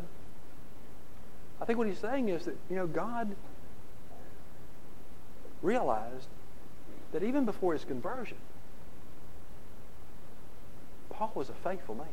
I 1.59 1.65
think 1.65 1.79
what 1.79 1.87
he's 1.87 1.97
saying 1.97 2.29
is 2.29 2.45
that, 2.45 2.57
you 2.69 2.75
know, 2.75 2.85
God 2.85 3.35
realized 5.61 6.27
that 7.11 7.23
even 7.23 7.45
before 7.45 7.73
his 7.73 7.83
conversion, 7.83 8.37
Paul 11.09 11.31
was 11.35 11.49
a 11.49 11.53
faithful 11.53 11.95
man. 11.95 12.07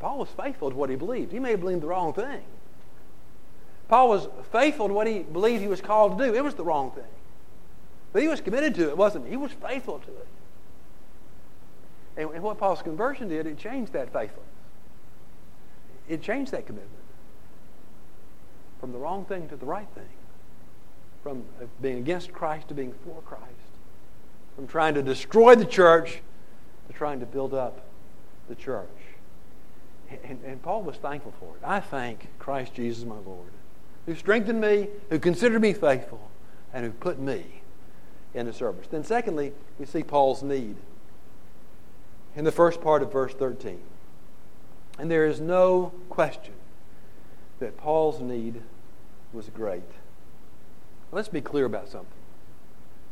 Paul 0.00 0.18
was 0.18 0.28
faithful 0.28 0.70
to 0.70 0.76
what 0.76 0.90
he 0.90 0.96
believed. 0.96 1.32
He 1.32 1.38
may 1.38 1.52
have 1.52 1.60
believed 1.60 1.80
the 1.80 1.86
wrong 1.86 2.12
thing. 2.12 2.42
Paul 3.88 4.08
was 4.08 4.28
faithful 4.52 4.88
to 4.88 4.94
what 4.94 5.06
he 5.06 5.20
believed 5.20 5.62
he 5.62 5.68
was 5.68 5.80
called 5.80 6.18
to 6.18 6.26
do. 6.26 6.34
It 6.34 6.44
was 6.44 6.54
the 6.54 6.64
wrong 6.64 6.90
thing. 6.90 7.04
But 8.12 8.22
he 8.22 8.28
was 8.28 8.40
committed 8.40 8.74
to 8.76 8.88
it, 8.88 8.96
wasn't 8.96 9.24
he? 9.24 9.30
He 9.30 9.36
was 9.36 9.52
faithful 9.52 10.00
to 10.00 10.10
it. 10.10 10.28
And, 12.16 12.42
what 12.42 12.58
Paul's 12.58 12.82
conversion 12.82 13.28
did, 13.28 13.46
it 13.46 13.58
changed 13.58 13.92
that 13.92 14.12
faithfulness. 14.12 14.50
It 16.08 16.22
changed 16.22 16.52
that 16.52 16.66
commitment 16.66 17.03
from 18.84 18.92
the 18.92 18.98
wrong 18.98 19.24
thing 19.24 19.48
to 19.48 19.56
the 19.56 19.64
right 19.64 19.88
thing, 19.94 20.10
from 21.22 21.42
uh, 21.58 21.64
being 21.80 21.96
against 21.96 22.34
Christ 22.34 22.68
to 22.68 22.74
being 22.74 22.92
for 23.02 23.22
Christ, 23.22 23.48
from 24.56 24.66
trying 24.66 24.92
to 24.92 25.02
destroy 25.02 25.54
the 25.54 25.64
church 25.64 26.20
to 26.86 26.92
trying 26.92 27.18
to 27.20 27.24
build 27.24 27.54
up 27.54 27.86
the 28.46 28.54
church. 28.54 28.90
And, 30.22 30.38
and, 30.44 30.62
Paul 30.62 30.82
was 30.82 30.96
thankful 30.96 31.32
for 31.40 31.56
it. 31.56 31.66
I 31.66 31.80
thank 31.80 32.28
Christ 32.38 32.74
Jesus, 32.74 33.06
my 33.06 33.16
Lord, 33.24 33.48
who 34.04 34.14
strengthened 34.14 34.60
me, 34.60 34.88
who 35.08 35.18
considered 35.18 35.62
me 35.62 35.72
faithful, 35.72 36.30
and 36.74 36.84
who 36.84 36.90
put 36.90 37.18
me 37.18 37.62
into 38.34 38.52
service. 38.52 38.86
Then, 38.90 39.02
secondly, 39.02 39.54
we 39.78 39.86
see 39.86 40.02
Paul's 40.02 40.42
need 40.42 40.76
in 42.36 42.44
the 42.44 42.52
first 42.52 42.82
part 42.82 43.02
of 43.02 43.10
verse 43.10 43.32
13. 43.32 43.80
And 44.98 45.10
there 45.10 45.24
is 45.24 45.40
no 45.40 45.94
question 46.10 46.52
that 47.60 47.76
Paul's 47.78 48.20
need 48.20 48.60
was 49.34 49.48
great. 49.50 49.82
Let's 51.12 51.28
be 51.28 51.40
clear 51.40 51.64
about 51.64 51.88
something. 51.88 52.08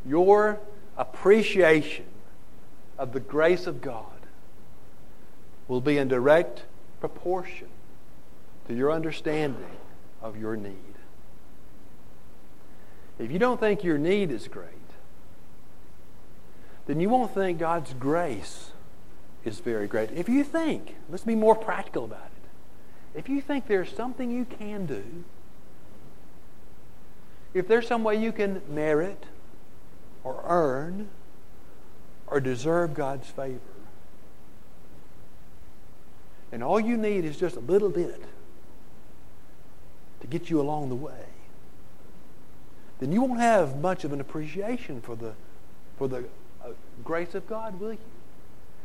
Your 0.05 0.59
appreciation 0.97 2.05
of 2.97 3.13
the 3.13 3.19
grace 3.19 3.67
of 3.67 3.81
God 3.81 4.05
will 5.67 5.81
be 5.81 5.97
in 5.97 6.07
direct 6.07 6.63
proportion 6.99 7.67
to 8.67 8.73
your 8.73 8.91
understanding 8.91 9.77
of 10.21 10.37
your 10.39 10.55
need. 10.55 10.75
If 13.19 13.31
you 13.31 13.39
don't 13.39 13.59
think 13.59 13.83
your 13.83 13.97
need 13.97 14.31
is 14.31 14.47
great, 14.47 14.69
then 16.85 16.99
you 16.99 17.09
won't 17.09 17.33
think 17.33 17.59
God's 17.59 17.93
grace 17.93 18.71
is 19.45 19.59
very 19.59 19.87
great. 19.87 20.11
If 20.11 20.27
you 20.27 20.43
think, 20.43 20.95
let's 21.09 21.23
be 21.23 21.35
more 21.35 21.55
practical 21.55 22.05
about 22.05 22.25
it. 22.25 23.17
If 23.19 23.29
you 23.29 23.41
think 23.41 23.67
there's 23.67 23.93
something 23.95 24.31
you 24.31 24.45
can 24.45 24.85
do, 24.85 25.03
if 27.53 27.67
there's 27.67 27.87
some 27.87 28.03
way 28.03 28.15
you 28.15 28.31
can 28.31 28.61
merit 28.67 29.23
or 30.23 30.43
earn 30.45 31.09
or 32.27 32.39
deserve 32.39 32.93
God's 32.93 33.29
favor, 33.29 33.59
and 36.51 36.63
all 36.63 36.79
you 36.79 36.97
need 36.97 37.25
is 37.25 37.37
just 37.37 37.55
a 37.55 37.61
little 37.61 37.89
bit 37.89 38.21
to 40.21 40.27
get 40.27 40.49
you 40.49 40.61
along 40.61 40.89
the 40.89 40.95
way, 40.95 41.25
then 42.99 43.11
you 43.11 43.21
won't 43.21 43.39
have 43.39 43.79
much 43.81 44.03
of 44.03 44.13
an 44.13 44.21
appreciation 44.21 45.01
for 45.01 45.15
the, 45.15 45.33
for 45.97 46.07
the 46.07 46.23
uh, 46.63 46.69
grace 47.03 47.35
of 47.35 47.45
God, 47.47 47.79
will 47.79 47.93
you? 47.93 47.99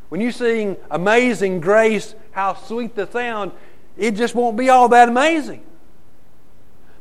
When 0.09 0.21
you 0.21 0.33
sing 0.33 0.77
Amazing 0.91 1.61
Grace, 1.61 2.15
how 2.33 2.55
sweet 2.55 2.95
the 2.95 3.07
sound, 3.07 3.53
it 3.97 4.13
just 4.13 4.35
won't 4.35 4.57
be 4.57 4.71
all 4.71 4.89
that 4.89 5.09
amazing. 5.09 5.63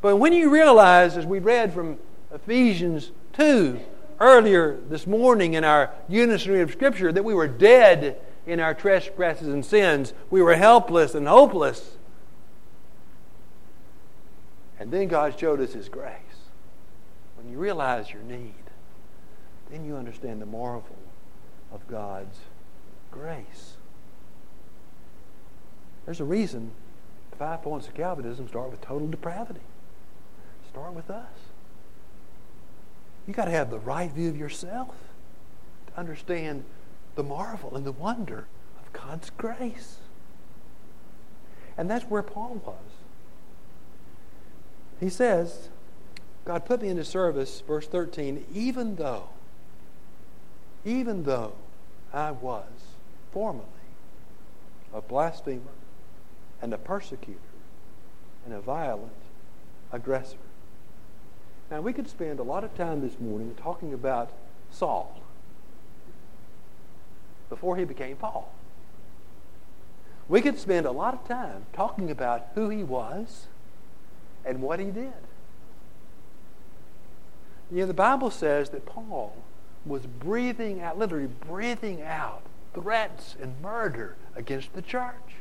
But 0.07 0.19
when 0.19 0.31
you 0.31 0.49
realize, 0.49 1.17
as 1.17 1.25
we 1.25 1.39
read 1.39 1.73
from 1.73 1.97
Ephesians 2.33 3.11
2 3.33 3.77
earlier 4.21 4.79
this 4.87 5.05
morning 5.05 5.53
in 5.53 5.65
our 5.65 5.91
unison 6.07 6.61
of 6.61 6.71
Scripture, 6.71 7.11
that 7.11 7.25
we 7.25 7.33
were 7.33 7.49
dead 7.49 8.17
in 8.45 8.61
our 8.61 8.73
trespasses 8.73 9.49
and 9.49 9.65
sins, 9.65 10.13
we 10.29 10.41
were 10.41 10.55
helpless 10.55 11.13
and 11.13 11.27
hopeless. 11.27 11.97
And 14.79 14.91
then 14.91 15.09
God 15.09 15.37
showed 15.37 15.59
us 15.59 15.73
His 15.73 15.89
grace. 15.89 16.13
When 17.35 17.51
you 17.51 17.57
realize 17.57 18.09
your 18.09 18.23
need, 18.23 18.53
then 19.69 19.83
you 19.83 19.97
understand 19.97 20.41
the 20.41 20.45
marvel 20.45 20.99
of 21.69 21.85
God's 21.89 22.37
grace. 23.11 23.73
There's 26.05 26.21
a 26.21 26.23
reason 26.23 26.71
the 27.31 27.35
five 27.35 27.61
points 27.61 27.89
of 27.89 27.93
Calvinism 27.93 28.47
start 28.47 28.71
with 28.71 28.79
total 28.79 29.09
depravity. 29.09 29.59
Start 30.77 30.93
with 30.93 31.09
us. 31.09 31.25
You 33.25 33.33
got 33.33 33.45
to 33.45 33.51
have 33.51 33.71
the 33.71 33.79
right 33.79 34.11
view 34.11 34.29
of 34.29 34.37
yourself 34.37 34.93
to 35.87 35.99
understand 35.99 36.65
the 37.15 37.23
marvel 37.23 37.75
and 37.75 37.83
the 37.83 37.91
wonder 37.91 38.45
of 38.79 38.93
God's 38.93 39.31
grace. 39.31 39.97
And 41.79 41.89
that's 41.89 42.05
where 42.05 42.21
Paul 42.21 42.61
was. 42.63 42.75
He 44.99 45.09
says, 45.09 45.69
God 46.45 46.63
put 46.63 46.83
me 46.83 46.89
into 46.89 47.03
service, 47.03 47.63
verse 47.65 47.87
13, 47.87 48.45
even 48.53 48.97
though, 48.97 49.29
even 50.85 51.23
though 51.23 51.53
I 52.13 52.29
was 52.29 52.69
formerly 53.31 53.65
a 54.93 55.01
blasphemer 55.01 55.73
and 56.61 56.71
a 56.71 56.77
persecutor 56.77 57.39
and 58.45 58.53
a 58.53 58.61
violent 58.61 59.11
aggressor. 59.91 60.37
Now, 61.69 61.81
we 61.81 61.91
could 61.91 62.07
spend 62.07 62.39
a 62.39 62.43
lot 62.43 62.63
of 62.63 62.75
time 62.77 63.01
this 63.01 63.19
morning 63.19 63.55
talking 63.61 63.93
about 63.93 64.31
Saul 64.71 65.21
before 67.49 67.77
he 67.77 67.83
became 67.83 68.15
Paul. 68.15 68.53
We 70.29 70.41
could 70.41 70.59
spend 70.59 70.85
a 70.85 70.91
lot 70.91 71.13
of 71.13 71.27
time 71.27 71.65
talking 71.73 72.09
about 72.11 72.47
who 72.55 72.69
he 72.69 72.83
was 72.83 73.47
and 74.45 74.61
what 74.61 74.79
he 74.79 74.85
did. 74.85 75.13
You 77.71 77.79
know, 77.79 77.85
the 77.85 77.93
Bible 77.93 78.31
says 78.31 78.69
that 78.69 78.85
Paul 78.85 79.35
was 79.85 80.05
breathing 80.05 80.81
out, 80.81 80.97
literally 80.97 81.27
breathing 81.27 82.01
out 82.01 82.43
threats 82.73 83.35
and 83.41 83.61
murder 83.61 84.15
against 84.35 84.73
the 84.73 84.81
church. 84.81 85.35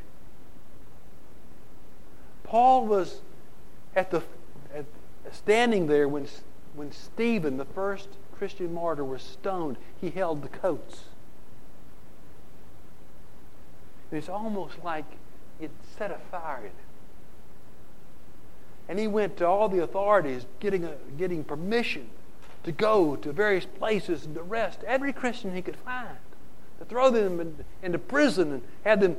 Paul 2.43 2.87
was 2.87 3.21
at 3.95 4.11
the 4.11 4.23
standing 5.33 5.87
there 5.87 6.09
when 6.09 6.27
when 6.77 6.93
Stephen, 6.93 7.57
the 7.57 7.65
first 7.65 8.09
Christian 8.37 8.73
martyr, 8.73 9.05
was 9.05 9.23
stoned. 9.23 9.79
He 10.01 10.11
held 10.11 10.43
the 10.43 10.49
coats. 10.49 11.05
And 14.11 14.19
it's 14.19 14.29
almost 14.29 14.85
like 14.85 15.07
it 15.59 15.71
set 15.99 16.11
a 16.11 16.19
fire 16.31 16.59
in 16.59 16.65
him. 16.67 16.73
And 18.89 18.99
he 18.99 19.09
went 19.09 19.39
to 19.39 19.47
all 19.47 19.69
the 19.69 19.83
authorities 19.83 20.47
getting, 20.61 20.85
a, 20.85 20.95
getting 21.17 21.43
permission 21.43 22.09
to 22.63 22.73
go 22.73 23.17
to 23.17 23.33
various 23.33 23.65
places 23.65 24.27
and 24.27 24.37
arrest 24.37 24.85
every 24.87 25.13
Christian 25.13 25.55
he 25.55 25.63
could 25.63 25.77
find, 25.77 26.19
to 26.79 26.85
throw 26.85 27.11
them 27.11 27.41
in, 27.41 27.65
into 27.83 27.99
prison 27.99 28.53
and 28.53 28.63
have 28.85 29.01
them 29.01 29.17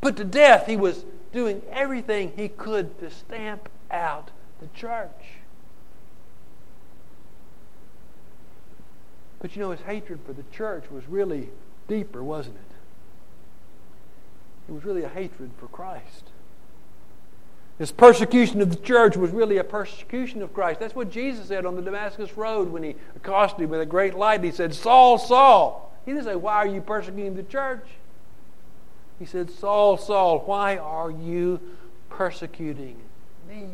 put 0.00 0.16
to 0.16 0.24
death. 0.24 0.66
He 0.66 0.76
was 0.76 1.04
doing 1.32 1.62
everything 1.70 2.32
he 2.36 2.48
could 2.48 2.98
to 3.00 3.10
stamp 3.10 3.68
out 3.90 4.30
the 4.60 4.68
church. 4.78 5.38
But 9.40 9.56
you 9.56 9.62
know, 9.62 9.70
his 9.70 9.80
hatred 9.80 10.20
for 10.26 10.32
the 10.32 10.44
church 10.52 10.90
was 10.90 11.06
really 11.08 11.48
deeper, 11.88 12.22
wasn't 12.22 12.56
it? 12.56 12.62
It 14.68 14.72
was 14.72 14.84
really 14.84 15.02
a 15.02 15.08
hatred 15.08 15.50
for 15.58 15.66
Christ. 15.66 16.30
His 17.78 17.90
persecution 17.90 18.60
of 18.60 18.68
the 18.68 18.76
church 18.76 19.16
was 19.16 19.30
really 19.30 19.56
a 19.56 19.64
persecution 19.64 20.42
of 20.42 20.52
Christ. 20.52 20.80
That's 20.80 20.94
what 20.94 21.10
Jesus 21.10 21.48
said 21.48 21.64
on 21.64 21.76
the 21.76 21.82
Damascus 21.82 22.36
Road 22.36 22.68
when 22.70 22.82
he 22.82 22.94
accosted 23.16 23.62
him 23.62 23.70
with 23.70 23.80
a 23.80 23.86
great 23.86 24.14
light. 24.14 24.44
He 24.44 24.50
said, 24.50 24.74
Saul, 24.74 25.16
Saul. 25.16 25.90
He 26.04 26.12
didn't 26.12 26.24
say, 26.24 26.36
Why 26.36 26.56
are 26.56 26.66
you 26.66 26.82
persecuting 26.82 27.34
the 27.36 27.42
church? 27.42 27.86
He 29.18 29.24
said, 29.24 29.50
Saul, 29.50 29.96
Saul, 29.96 30.40
why 30.40 30.78
are 30.78 31.10
you 31.10 31.60
persecuting 32.08 32.96
me? 33.48 33.68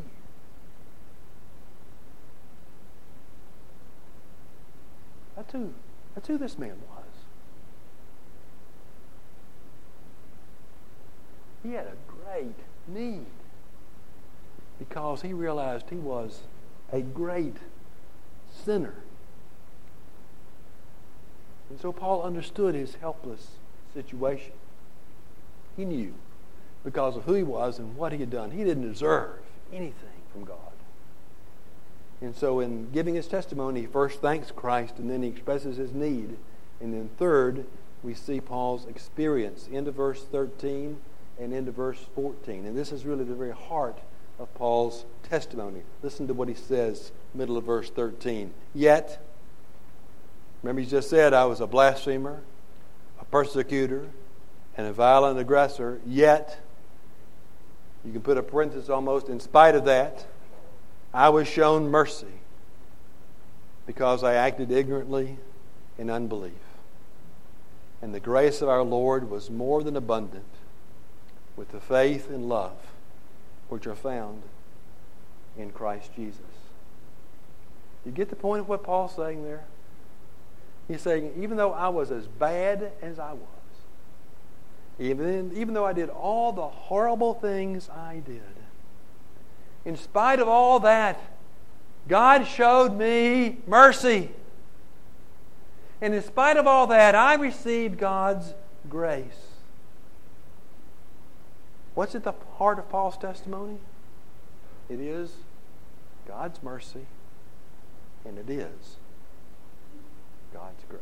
That's 5.36 5.52
who, 5.52 5.72
that's 6.14 6.26
who 6.26 6.38
this 6.38 6.58
man 6.58 6.76
was. 6.90 7.04
He 11.62 11.72
had 11.72 11.86
a 11.86 11.96
great 12.06 12.56
need 12.88 13.26
because 14.78 15.22
he 15.22 15.32
realized 15.32 15.90
he 15.90 15.96
was 15.96 16.40
a 16.92 17.00
great 17.00 17.56
sinner. 18.64 18.94
And 21.68 21.80
so 21.80 21.92
Paul 21.92 22.22
understood 22.22 22.74
his 22.74 22.94
helpless 22.96 23.48
situation. 23.92 24.52
He 25.76 25.84
knew 25.84 26.14
because 26.84 27.16
of 27.16 27.24
who 27.24 27.34
he 27.34 27.42
was 27.42 27.78
and 27.78 27.96
what 27.96 28.12
he 28.12 28.18
had 28.18 28.30
done. 28.30 28.52
He 28.52 28.62
didn't 28.62 28.88
deserve 28.88 29.40
anything 29.72 30.22
from 30.32 30.44
God. 30.44 30.75
And 32.20 32.34
so, 32.34 32.60
in 32.60 32.90
giving 32.92 33.14
his 33.14 33.26
testimony, 33.26 33.82
he 33.82 33.86
first 33.86 34.20
thanks 34.20 34.50
Christ 34.50 34.98
and 34.98 35.10
then 35.10 35.22
he 35.22 35.28
expresses 35.28 35.76
his 35.76 35.92
need. 35.92 36.36
And 36.80 36.94
then, 36.94 37.10
third, 37.18 37.66
we 38.02 38.14
see 38.14 38.40
Paul's 38.40 38.86
experience 38.86 39.68
into 39.70 39.90
verse 39.90 40.22
13 40.22 40.98
and 41.38 41.52
into 41.52 41.72
verse 41.72 42.06
14. 42.14 42.64
And 42.64 42.76
this 42.76 42.92
is 42.92 43.04
really 43.04 43.24
the 43.24 43.34
very 43.34 43.52
heart 43.52 43.98
of 44.38 44.52
Paul's 44.54 45.04
testimony. 45.22 45.82
Listen 46.02 46.26
to 46.26 46.34
what 46.34 46.48
he 46.48 46.54
says, 46.54 47.12
middle 47.34 47.56
of 47.56 47.64
verse 47.64 47.90
13. 47.90 48.52
Yet, 48.74 49.22
remember, 50.62 50.80
he 50.80 50.86
just 50.86 51.10
said, 51.10 51.34
I 51.34 51.44
was 51.44 51.60
a 51.60 51.66
blasphemer, 51.66 52.40
a 53.20 53.24
persecutor, 53.26 54.08
and 54.76 54.86
a 54.86 54.92
violent 54.92 55.38
aggressor. 55.38 56.00
Yet, 56.06 56.60
you 58.04 58.12
can 58.12 58.22
put 58.22 58.38
a 58.38 58.42
parenthesis 58.42 58.88
almost, 58.88 59.28
in 59.28 59.40
spite 59.40 59.74
of 59.74 59.84
that, 59.86 60.26
I 61.16 61.30
was 61.30 61.48
shown 61.48 61.88
mercy 61.88 62.26
because 63.86 64.22
I 64.22 64.34
acted 64.34 64.70
ignorantly 64.70 65.38
in 65.96 66.10
unbelief. 66.10 66.52
And 68.02 68.14
the 68.14 68.20
grace 68.20 68.60
of 68.60 68.68
our 68.68 68.82
Lord 68.82 69.30
was 69.30 69.48
more 69.48 69.82
than 69.82 69.96
abundant 69.96 70.44
with 71.56 71.72
the 71.72 71.80
faith 71.80 72.28
and 72.28 72.50
love 72.50 72.76
which 73.70 73.86
are 73.86 73.94
found 73.94 74.42
in 75.56 75.70
Christ 75.70 76.10
Jesus. 76.14 76.42
You 78.04 78.12
get 78.12 78.28
the 78.28 78.36
point 78.36 78.60
of 78.60 78.68
what 78.68 78.82
Paul's 78.82 79.16
saying 79.16 79.42
there? 79.42 79.64
He's 80.86 81.00
saying, 81.00 81.32
even 81.38 81.56
though 81.56 81.72
I 81.72 81.88
was 81.88 82.10
as 82.10 82.26
bad 82.26 82.92
as 83.00 83.18
I 83.18 83.32
was, 83.32 83.40
even, 84.98 85.50
even 85.56 85.72
though 85.72 85.86
I 85.86 85.94
did 85.94 86.10
all 86.10 86.52
the 86.52 86.68
horrible 86.68 87.32
things 87.32 87.88
I 87.88 88.20
did, 88.26 88.42
in 89.86 89.96
spite 89.96 90.40
of 90.40 90.48
all 90.48 90.80
that, 90.80 91.18
God 92.08 92.46
showed 92.46 92.92
me 92.92 93.58
mercy. 93.66 94.30
And 96.02 96.12
in 96.12 96.22
spite 96.22 96.56
of 96.56 96.66
all 96.66 96.88
that, 96.88 97.14
I 97.14 97.34
received 97.34 97.96
God's 97.96 98.52
grace. 98.90 99.22
What's 101.94 102.14
at 102.16 102.24
the 102.24 102.34
heart 102.58 102.80
of 102.80 102.90
Paul's 102.90 103.16
testimony? 103.16 103.78
It 104.90 105.00
is 105.00 105.32
God's 106.26 106.62
mercy, 106.62 107.06
and 108.24 108.38
it 108.38 108.50
is 108.50 108.96
God's 110.52 110.84
grace. 110.88 111.00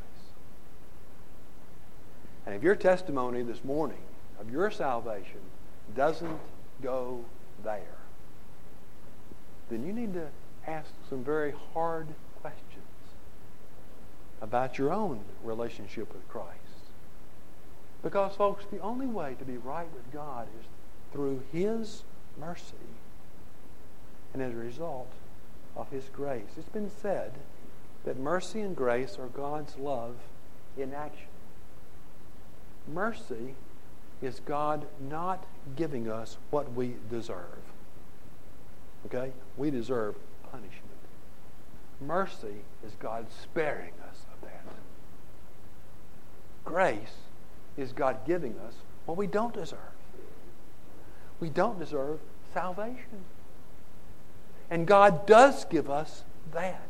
And 2.46 2.54
if 2.54 2.62
your 2.62 2.76
testimony 2.76 3.42
this 3.42 3.64
morning 3.64 4.02
of 4.38 4.50
your 4.50 4.70
salvation 4.70 5.40
doesn't 5.96 6.38
go 6.82 7.24
there, 7.64 8.03
then 9.70 9.86
you 9.86 9.92
need 9.92 10.14
to 10.14 10.28
ask 10.66 10.90
some 11.08 11.22
very 11.24 11.54
hard 11.72 12.08
questions 12.40 12.64
about 14.40 14.78
your 14.78 14.92
own 14.92 15.20
relationship 15.42 16.12
with 16.12 16.28
Christ. 16.28 16.58
Because, 18.02 18.36
folks, 18.36 18.66
the 18.70 18.80
only 18.80 19.06
way 19.06 19.34
to 19.38 19.44
be 19.44 19.56
right 19.56 19.88
with 19.94 20.12
God 20.12 20.46
is 20.60 20.66
through 21.12 21.42
His 21.52 22.02
mercy 22.38 22.74
and 24.34 24.42
as 24.42 24.52
a 24.52 24.56
result 24.56 25.10
of 25.76 25.90
His 25.90 26.04
grace. 26.12 26.58
It's 26.58 26.68
been 26.68 26.90
said 26.90 27.32
that 28.04 28.18
mercy 28.18 28.60
and 28.60 28.76
grace 28.76 29.16
are 29.18 29.28
God's 29.28 29.78
love 29.78 30.16
in 30.76 30.92
action. 30.92 31.28
Mercy 32.92 33.54
is 34.20 34.40
God 34.40 34.86
not 35.00 35.44
giving 35.76 36.10
us 36.10 36.36
what 36.50 36.72
we 36.74 36.96
deserve. 37.10 37.73
Okay? 39.06 39.32
We 39.56 39.70
deserve 39.70 40.16
punishment. 40.50 40.82
Mercy 42.00 42.62
is 42.86 42.92
God 42.98 43.26
sparing 43.42 43.92
us 44.10 44.26
of 44.32 44.48
that. 44.48 44.64
Grace 46.64 47.16
is 47.76 47.92
God 47.92 48.18
giving 48.26 48.58
us 48.66 48.74
what 49.06 49.16
we 49.16 49.26
don't 49.26 49.54
deserve. 49.54 49.78
We 51.40 51.50
don't 51.50 51.78
deserve 51.78 52.20
salvation. 52.52 53.24
And 54.70 54.86
God 54.86 55.26
does 55.26 55.64
give 55.64 55.90
us 55.90 56.24
that. 56.52 56.88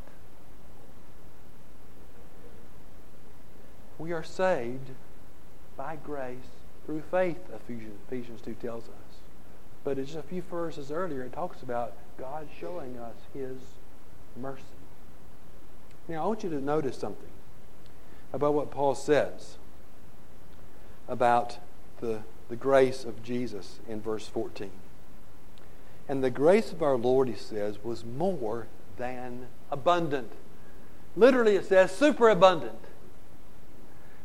We 3.98 4.12
are 4.12 4.22
saved 4.22 4.90
by 5.76 5.96
grace 5.96 6.38
through 6.86 7.02
faith, 7.10 7.38
Ephesians 7.54 8.40
2 8.44 8.54
tells 8.54 8.84
us. 8.84 9.18
But 9.82 9.96
just 9.96 10.16
a 10.16 10.22
few 10.22 10.42
verses 10.42 10.90
earlier, 10.90 11.22
it 11.22 11.32
talks 11.32 11.62
about 11.62 11.92
God 12.18 12.48
showing 12.60 12.98
us 12.98 13.16
His 13.32 13.58
mercy. 14.36 14.62
Now, 16.08 16.24
I 16.24 16.26
want 16.26 16.42
you 16.42 16.50
to 16.50 16.60
notice 16.60 16.96
something 16.98 17.28
about 18.32 18.54
what 18.54 18.70
Paul 18.70 18.94
says 18.94 19.56
about 21.08 21.58
the, 22.00 22.20
the 22.48 22.56
grace 22.56 23.04
of 23.04 23.22
Jesus 23.22 23.78
in 23.88 24.00
verse 24.00 24.26
14. 24.26 24.70
And 26.08 26.22
the 26.22 26.30
grace 26.30 26.72
of 26.72 26.82
our 26.82 26.96
Lord, 26.96 27.28
he 27.28 27.34
says, 27.34 27.82
was 27.82 28.04
more 28.04 28.66
than 28.98 29.46
abundant. 29.70 30.30
Literally, 31.16 31.56
it 31.56 31.66
says 31.66 31.90
superabundant. 31.92 32.78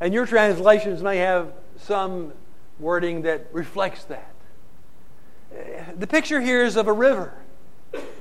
And 0.02 0.14
your 0.14 0.26
translations 0.26 1.02
may 1.02 1.18
have 1.18 1.54
some 1.78 2.34
wording 2.80 3.22
that 3.24 3.48
reflects 3.52 4.06
that. 4.06 4.34
The 5.98 6.08
picture 6.08 6.42
here 6.42 6.64
is 6.64 6.76
of 6.76 6.88
a 6.88 6.94
river. 6.94 7.34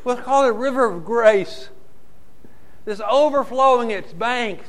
We'll 0.09 0.17
call 0.17 0.47
it 0.47 0.49
a 0.49 0.53
river 0.53 0.87
of 0.87 1.05
grace. 1.05 1.69
This 2.87 2.99
overflowing 3.07 3.91
its 3.91 4.15
banks 4.15 4.67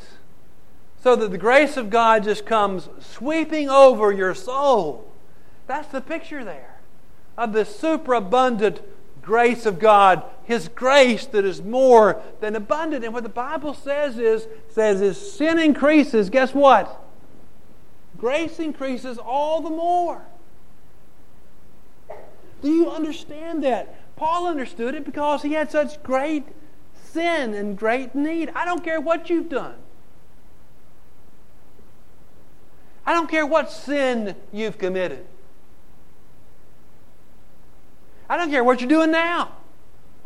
so 1.02 1.16
that 1.16 1.32
the 1.32 1.38
grace 1.38 1.78
of 1.78 1.90
God 1.90 2.26
just 2.26 2.46
comes 2.46 2.90
sweeping 3.00 3.70
over 3.70 4.12
your 4.12 4.36
soul. 4.36 5.10
That's 5.66 5.88
the 5.88 6.02
picture 6.02 6.44
there 6.44 6.82
of 7.38 7.54
the 7.54 7.64
superabundant 7.64 8.82
grace 9.22 9.66
of 9.66 9.80
God, 9.80 10.24
His 10.44 10.68
grace 10.68 11.26
that 11.28 11.46
is 11.46 11.62
more 11.62 12.22
than 12.42 12.54
abundant. 12.54 13.06
And 13.06 13.14
what 13.14 13.24
the 13.24 13.30
Bible 13.30 13.74
says 13.74 14.18
is, 14.18 14.46
says 14.68 15.00
is 15.00 15.32
sin 15.32 15.58
increases, 15.58 16.30
guess 16.30 16.54
what? 16.54 17.02
Grace 18.18 18.60
increases 18.60 19.18
all 19.18 19.62
the 19.62 19.70
more. 19.70 20.22
Do 22.62 22.70
you 22.70 22.92
understand 22.92 23.64
that? 23.64 23.99
Paul 24.20 24.48
understood 24.48 24.96
it 24.96 25.06
because 25.06 25.44
he 25.44 25.54
had 25.54 25.72
such 25.72 26.04
great 26.04 26.44
sin 26.94 27.54
and 27.54 27.78
great 27.78 28.14
need. 28.14 28.52
I 28.54 28.66
don't 28.66 28.84
care 28.84 29.00
what 29.00 29.30
you've 29.30 29.48
done. 29.48 29.76
I 33.06 33.14
don't 33.14 33.30
care 33.30 33.46
what 33.46 33.72
sin 33.72 34.36
you've 34.52 34.78
committed. 34.78 35.26
I 38.30 38.36
don't 38.36 38.52
care 38.52 38.62
what 38.62 38.82
you're 38.82 38.90
doing 38.90 39.10
now. 39.10 39.54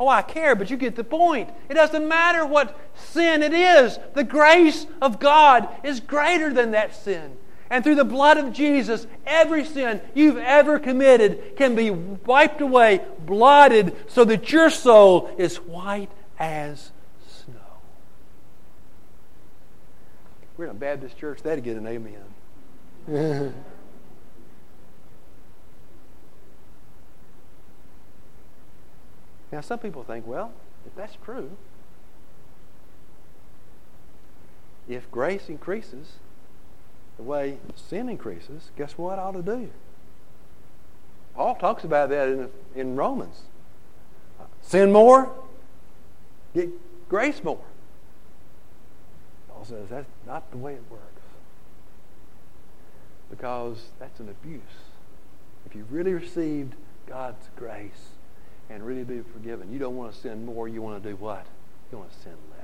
Oh, 0.00 0.08
I 0.08 0.22
care, 0.22 0.56
but 0.56 0.70
you 0.70 0.76
get 0.76 0.96
the 0.96 1.04
point. 1.04 1.50
It 1.68 1.74
doesn't 1.74 2.08
matter 2.08 2.44
what 2.44 2.76
sin 2.96 3.44
it 3.44 3.54
is. 3.54 4.00
The 4.14 4.24
grace 4.24 4.88
of 5.00 5.20
God 5.20 5.68
is 5.84 6.00
greater 6.00 6.52
than 6.52 6.72
that 6.72 6.96
sin. 6.96 7.36
And 7.70 7.82
through 7.82 7.94
the 7.94 8.04
blood 8.04 8.36
of 8.36 8.52
Jesus, 8.52 9.06
every 9.26 9.64
sin 9.64 10.00
you've 10.14 10.36
ever 10.36 10.78
committed 10.78 11.56
can 11.56 11.74
be 11.74 11.90
wiped 11.90 12.60
away, 12.60 13.00
blotted, 13.20 13.96
so 14.08 14.24
that 14.24 14.52
your 14.52 14.70
soul 14.70 15.34
is 15.38 15.56
white 15.56 16.10
as 16.38 16.92
snow. 17.26 17.54
We're 20.56 20.66
in 20.66 20.70
a 20.70 20.74
Baptist 20.74 21.16
church, 21.16 21.42
that'd 21.42 21.64
get 21.64 21.76
an 21.76 21.86
amen. 23.06 23.54
Now, 29.54 29.60
some 29.60 29.78
people 29.78 30.02
think, 30.02 30.26
well, 30.26 30.52
if 30.84 30.96
that's 30.96 31.16
true, 31.24 31.52
if 34.88 35.08
grace 35.12 35.48
increases 35.48 36.14
the 37.16 37.22
way 37.22 37.58
sin 37.76 38.08
increases, 38.08 38.70
guess 38.76 38.92
what 38.98 39.18
I 39.18 39.22
ought 39.22 39.32
to 39.32 39.42
do? 39.42 39.70
Paul 41.34 41.56
talks 41.56 41.84
about 41.84 42.10
that 42.10 42.28
in, 42.28 42.48
in 42.74 42.96
Romans. 42.96 43.42
Sin 44.62 44.92
more, 44.92 45.30
get 46.54 46.70
grace 47.08 47.42
more. 47.42 47.60
Paul 49.48 49.64
says 49.64 49.88
that's 49.90 50.08
not 50.26 50.50
the 50.50 50.58
way 50.58 50.74
it 50.74 50.82
works. 50.90 51.02
Because 53.30 53.86
that's 53.98 54.20
an 54.20 54.28
abuse. 54.28 54.60
If 55.66 55.74
you 55.74 55.86
really 55.90 56.12
received 56.12 56.74
God's 57.06 57.48
grace, 57.56 58.10
and 58.70 58.84
really 58.84 59.04
be 59.04 59.20
forgiven. 59.32 59.72
You 59.72 59.78
don't 59.78 59.96
want 59.96 60.12
to 60.12 60.18
sin 60.18 60.44
more. 60.44 60.68
You 60.68 60.82
want 60.82 61.02
to 61.02 61.08
do 61.08 61.16
what? 61.16 61.46
You 61.92 61.98
want 61.98 62.12
to 62.12 62.18
sin 62.20 62.32
less 62.58 62.63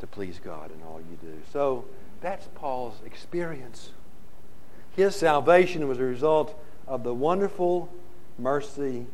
to 0.00 0.06
please 0.06 0.40
God 0.42 0.70
in 0.70 0.82
all 0.82 1.00
you 1.00 1.16
do. 1.20 1.34
So 1.52 1.84
that's 2.20 2.48
Paul's 2.54 2.96
experience. 3.04 3.90
His 4.96 5.14
salvation 5.14 5.86
was 5.88 5.98
a 5.98 6.04
result 6.04 6.60
of 6.86 7.04
the 7.04 7.14
wonderful 7.14 7.88
mercy 8.38 9.06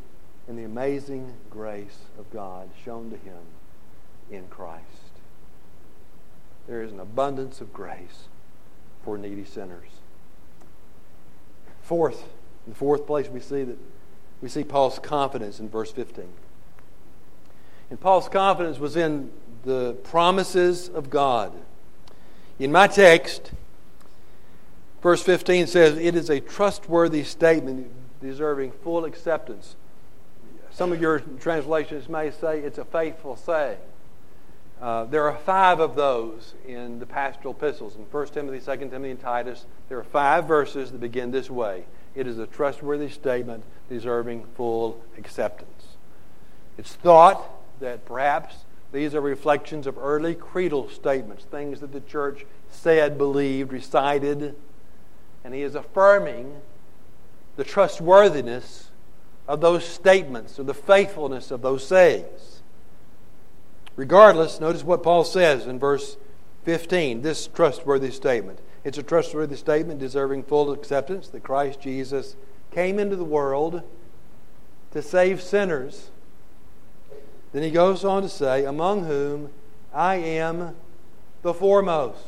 and 0.49 0.59
the 0.59 0.65
amazing 0.65 1.35
grace 1.51 1.99
of 2.19 2.31
God 2.31 2.71
shown 2.85 3.11
to 3.11 3.17
him 3.17 3.41
in 4.31 4.47
Christ. 4.49 4.83
There 6.67 6.83
is 6.83 6.93
an 6.93 7.01
abundance 7.01 7.61
of 7.61 7.73
grace 7.73 8.29
for 9.03 9.19
needy 9.19 9.45
sinners. 9.45 9.89
Fourth, 11.83 12.23
in 12.67 12.73
the 12.73 12.79
fourth 12.79 13.07
place, 13.07 13.29
we 13.29 13.41
see 13.41 13.65
that 13.65 13.79
we 14.41 14.49
see 14.49 14.65
Paul's 14.65 14.99
confidence 14.99 15.61
in 15.61 15.69
verse 15.69 15.93
15. 15.93 16.27
And 17.91 18.01
Paul's 18.01 18.29
confidence 18.29 18.79
was 18.79 18.97
in 18.97 19.31
the 19.65 19.95
promises 20.05 20.89
of 20.89 21.11
God. 21.11 21.53
In 22.59 22.71
my 22.71 22.87
text, 22.87 23.53
verse 25.03 25.23
15 25.23 25.67
says, 25.67 25.99
It 25.99 26.15
is 26.15 26.31
a 26.31 26.41
trustworthy 26.41 27.25
statement 27.25 27.91
deserving 28.21 28.73
full 28.83 29.05
acceptance. 29.05 29.77
Some 30.71 30.93
of 30.93 31.01
your 31.01 31.21
translations 31.41 32.09
may 32.09 32.31
say 32.31 32.61
it's 32.61 32.79
a 32.79 32.85
faithful 32.85 33.37
saying. 33.37 33.79
Uh, 34.81 35.05
there 35.05 35.29
are 35.29 35.39
five 35.39 35.81
of 35.81 35.95
those 35.95 36.55
in 36.67 36.99
the 36.99 37.07
pastoral 37.07 37.55
epistles. 37.55 37.95
In 37.95 38.03
1 38.03 38.27
Timothy, 38.29 38.59
2 38.59 38.77
Timothy, 38.89 39.11
and 39.11 39.21
Titus, 39.21 39.67
there 39.89 39.99
are 39.99 40.05
five 40.05 40.47
verses 40.47 40.91
that 40.93 41.01
begin 41.01 41.31
this 41.31 41.49
way 41.49 41.85
it 42.15 42.27
is 42.27 42.39
a 42.39 42.47
trustworthy 42.47 43.09
statement 43.09 43.65
deserving 43.89 44.45
full 44.57 45.03
acceptance. 45.19 45.97
It's 46.79 46.95
thought 46.95 47.51
that 47.81 48.05
perhaps 48.05 48.57
these 48.95 49.15
are 49.15 49.21
reflections 49.21 49.87
of 49.87 49.99
early 49.99 50.35
creedal 50.35 50.89
statements, 50.89 51.45
things 51.45 51.81
that 51.81 51.93
the 51.93 52.01
church 52.01 52.47
said, 52.71 53.19
believed, 53.19 53.73
recited, 53.73 54.55
and 55.43 55.53
he 55.53 55.63
is 55.63 55.75
affirming 55.75 56.61
the 57.57 57.65
trustworthiness 57.65 58.91
of 59.47 59.61
those 59.61 59.85
statements 59.85 60.59
or 60.59 60.63
the 60.63 60.73
faithfulness 60.73 61.51
of 61.51 61.61
those 61.61 61.87
sayings. 61.87 62.63
Regardless, 63.97 64.61
notice 64.61 64.85
what 64.85 65.03
Paul 65.03 65.25
says 65.25 65.67
in 65.67 65.79
verse 65.79 66.17
15, 66.65 67.23
this 67.23 67.47
trustworthy 67.49 68.11
statement. 68.11 68.61
It's 68.85 68.99
a 68.99 69.03
trustworthy 69.03 69.57
statement 69.57 70.01
deserving 70.01 70.45
full 70.45 70.73
acceptance 70.73 71.29
that 71.29 71.43
Christ 71.43 71.81
Jesus 71.81 72.37
came 72.71 72.99
into 72.99 73.17
the 73.17 73.25
world 73.25 73.83
to 74.93 75.03
save 75.03 75.43
sinners. 75.43 76.11
Then 77.55 77.63
he 77.63 77.71
goes 77.71 78.05
on 78.05 78.23
to 78.23 78.29
say, 78.29 78.65
among 78.65 79.05
whom 79.05 79.49
I 79.95 80.17
am 80.17 80.75
the 81.43 81.55
foremost. 81.55 82.19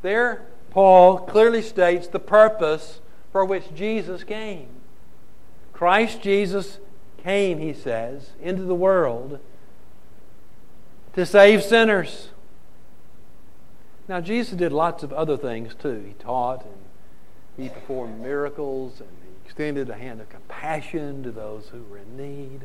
There, 0.00 0.46
Paul 0.70 1.18
clearly 1.18 1.60
states 1.60 2.08
the 2.08 2.18
purpose 2.18 3.00
for 3.30 3.44
which 3.44 3.74
Jesus 3.74 4.24
came. 4.24 4.68
Christ 5.74 6.22
Jesus 6.22 6.78
came, 7.22 7.58
he 7.58 7.74
says, 7.74 8.30
into 8.40 8.62
the 8.62 8.74
world 8.74 9.38
to 11.12 11.26
save 11.26 11.62
sinners. 11.62 12.30
Now, 14.08 14.22
Jesus 14.22 14.56
did 14.56 14.72
lots 14.72 15.02
of 15.02 15.12
other 15.12 15.36
things 15.36 15.74
too. 15.74 16.02
He 16.06 16.14
taught 16.14 16.64
and 16.64 17.62
he 17.62 17.68
performed 17.68 18.22
miracles 18.22 19.00
and 19.00 19.10
extended 19.58 19.90
a 19.90 19.98
hand 19.98 20.20
of 20.20 20.28
compassion 20.28 21.20
to 21.24 21.32
those 21.32 21.70
who 21.70 21.82
were 21.90 21.98
in 21.98 22.16
need. 22.16 22.60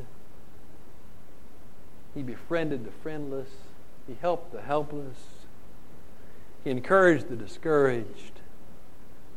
He 2.14 2.22
befriended 2.22 2.86
the 2.86 2.92
friendless. 3.02 3.50
He 4.06 4.16
helped 4.22 4.54
the 4.54 4.62
helpless. 4.62 5.18
He 6.64 6.70
encouraged 6.70 7.30
the 7.30 7.36
discouraged. 7.36 8.42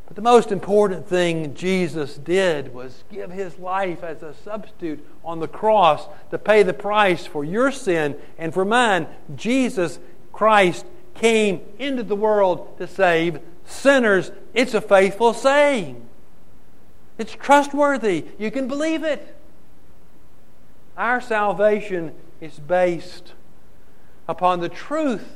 But 0.06 0.16
the 0.16 0.22
most 0.22 0.52
important 0.52 1.08
thing 1.08 1.54
Jesus 1.54 2.18
did 2.18 2.74
was 2.74 3.04
give 3.10 3.30
his 3.30 3.58
life 3.58 4.04
as 4.04 4.22
a 4.22 4.34
substitute 4.34 5.02
on 5.24 5.40
the 5.40 5.48
cross 5.48 6.08
to 6.30 6.36
pay 6.36 6.62
the 6.62 6.74
price 6.74 7.24
for 7.24 7.42
your 7.42 7.72
sin 7.72 8.16
and 8.36 8.52
for 8.52 8.66
mine. 8.66 9.06
Jesus 9.34 9.98
Christ 10.30 10.84
came 11.14 11.62
into 11.78 12.02
the 12.02 12.16
world 12.16 12.76
to 12.76 12.86
save 12.86 13.40
sinners. 13.64 14.30
It's 14.52 14.74
a 14.74 14.82
faithful 14.82 15.32
saying. 15.32 16.05
It's 17.18 17.32
trustworthy. 17.32 18.26
You 18.38 18.50
can 18.50 18.68
believe 18.68 19.04
it. 19.04 19.36
Our 20.96 21.20
salvation 21.20 22.14
is 22.40 22.58
based 22.58 23.32
upon 24.28 24.60
the 24.60 24.68
truth 24.68 25.26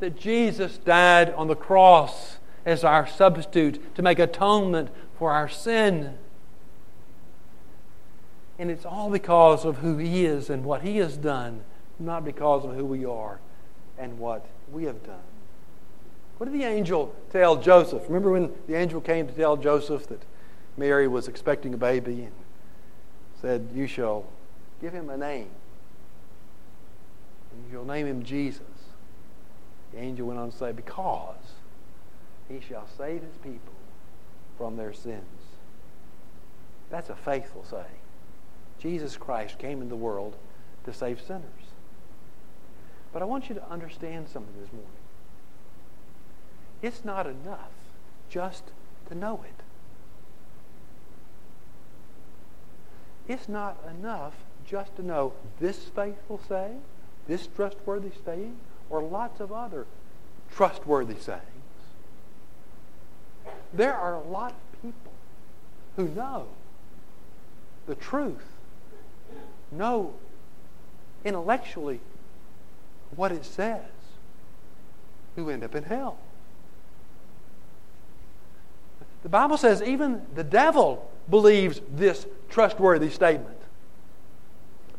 that 0.00 0.18
Jesus 0.18 0.78
died 0.78 1.30
on 1.30 1.48
the 1.48 1.54
cross 1.54 2.38
as 2.66 2.84
our 2.84 3.06
substitute 3.06 3.94
to 3.94 4.02
make 4.02 4.18
atonement 4.18 4.90
for 5.18 5.30
our 5.30 5.48
sin. 5.48 6.18
And 8.58 8.70
it's 8.70 8.84
all 8.84 9.10
because 9.10 9.64
of 9.64 9.78
who 9.78 9.98
He 9.98 10.24
is 10.24 10.50
and 10.50 10.64
what 10.64 10.82
He 10.82 10.98
has 10.98 11.16
done, 11.16 11.64
not 11.98 12.24
because 12.24 12.64
of 12.64 12.74
who 12.74 12.84
we 12.84 13.04
are 13.04 13.40
and 13.98 14.18
what 14.18 14.46
we 14.72 14.84
have 14.84 15.04
done. 15.04 15.22
What 16.38 16.50
did 16.50 16.60
the 16.60 16.64
angel 16.64 17.14
tell 17.30 17.56
Joseph? 17.56 18.02
Remember 18.08 18.32
when 18.32 18.52
the 18.66 18.74
angel 18.74 19.00
came 19.00 19.26
to 19.26 19.32
tell 19.32 19.56
Joseph 19.56 20.06
that 20.08 20.22
Mary 20.76 21.06
was 21.06 21.28
expecting 21.28 21.74
a 21.74 21.76
baby 21.76 22.22
and 22.22 22.32
said, 23.40 23.68
You 23.74 23.86
shall 23.86 24.24
give 24.80 24.92
him 24.92 25.08
a 25.10 25.16
name, 25.16 25.50
and 27.52 27.72
you'll 27.72 27.84
name 27.84 28.06
him 28.06 28.22
Jesus. 28.22 28.62
The 29.92 29.98
angel 30.00 30.26
went 30.26 30.40
on 30.40 30.50
to 30.50 30.56
say, 30.56 30.72
Because 30.72 31.36
he 32.48 32.60
shall 32.60 32.86
save 32.98 33.22
his 33.22 33.36
people 33.42 33.74
from 34.58 34.76
their 34.76 34.92
sins. 34.92 35.22
That's 36.90 37.10
a 37.10 37.16
faithful 37.16 37.64
saying. 37.68 37.84
Jesus 38.78 39.16
Christ 39.16 39.58
came 39.58 39.80
in 39.80 39.88
the 39.88 39.96
world 39.96 40.36
to 40.84 40.92
save 40.92 41.20
sinners. 41.20 41.44
But 43.12 43.22
I 43.22 43.24
want 43.24 43.48
you 43.48 43.54
to 43.54 43.70
understand 43.70 44.28
something 44.28 44.60
this 44.60 44.72
morning. 44.72 44.90
It's 46.82 47.04
not 47.04 47.26
enough 47.26 47.70
just 48.28 48.64
to 49.08 49.14
know 49.14 49.44
it. 49.44 49.63
It's 53.28 53.48
not 53.48 53.78
enough 53.98 54.34
just 54.66 54.96
to 54.96 55.02
know 55.02 55.32
this 55.60 55.78
faithful 55.94 56.40
saying, 56.48 56.80
this 57.26 57.46
trustworthy 57.46 58.10
saying, 58.24 58.56
or 58.90 59.02
lots 59.02 59.40
of 59.40 59.52
other 59.52 59.86
trustworthy 60.54 61.16
sayings. 61.18 61.42
There 63.72 63.94
are 63.94 64.14
a 64.14 64.22
lot 64.22 64.52
of 64.52 64.82
people 64.82 65.12
who 65.96 66.08
know 66.08 66.46
the 67.86 67.94
truth, 67.94 68.44
know 69.72 70.14
intellectually 71.24 72.00
what 73.16 73.32
it 73.32 73.44
says, 73.44 73.80
who 75.36 75.50
end 75.50 75.64
up 75.64 75.74
in 75.74 75.84
hell. 75.84 76.18
The 79.22 79.28
Bible 79.28 79.56
says 79.56 79.82
even 79.82 80.22
the 80.34 80.44
devil 80.44 81.10
believes 81.28 81.80
this 81.90 82.26
trustworthy 82.48 83.10
statement. 83.10 83.58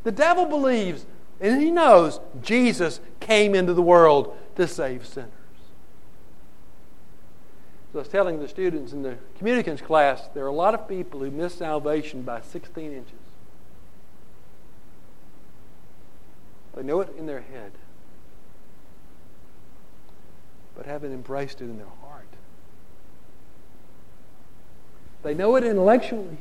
The 0.04 0.12
devil 0.12 0.46
believes 0.46 1.06
and 1.40 1.62
he 1.62 1.72
knows 1.72 2.20
Jesus 2.42 3.00
came 3.20 3.56
into 3.56 3.74
the 3.74 3.82
world 3.82 4.36
to 4.56 4.68
save 4.68 5.06
sinners. 5.06 5.32
So 7.92 8.00
I 8.00 8.02
was 8.02 8.08
telling 8.08 8.40
the 8.40 8.48
students 8.48 8.94
in 8.94 9.04
the 9.04 9.18
communicants 9.38 9.82
class 9.82 10.28
there 10.34 10.44
are 10.44 10.50
a 10.50 10.54
lot 10.54 10.74
of 10.74 10.88
people 10.88 11.20
who 11.20 11.32
miss 11.32 11.56
salvation 11.56 12.24
by 12.24 12.42
16 12.42 12.92
inches. 12.92 13.14
They 16.76 16.84
know 16.84 17.00
it 17.00 17.14
in 17.18 17.26
their 17.26 17.42
head, 17.42 17.72
but 20.76 20.86
haven't 20.86 21.14
embraced 21.14 21.62
it 21.62 21.66
in 21.66 21.78
their 21.78 21.88
heart. 22.02 22.15
They 25.26 25.34
know 25.34 25.56
it 25.56 25.64
intellectually. 25.64 26.38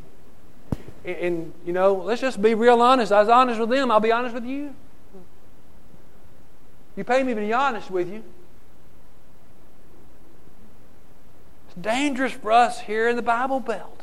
And, 1.07 1.16
and, 1.16 1.53
you 1.64 1.73
know, 1.73 1.94
let's 1.94 2.20
just 2.20 2.42
be 2.42 2.55
real 2.55 2.83
honest. 2.83 3.12
I 3.12 3.20
was 3.20 3.31
honest 3.31 3.59
with 3.59 3.70
them. 3.70 3.90
I'll 3.90 3.99
be 3.99 4.12
honest 4.12 4.35
with 4.35 4.44
you. 4.44 4.75
You 6.94 7.03
pay 7.03 7.23
me 7.23 7.33
to 7.33 7.40
be 7.40 7.53
honest 7.55 7.90
with 7.90 8.12
you. 8.12 8.23
It's 11.66 11.77
dangerous 11.81 12.33
for 12.33 12.53
us 12.53 12.81
here 12.81 13.09
in 13.09 13.16
the 13.16 13.23
Bible 13.23 13.59
Belt, 13.59 14.03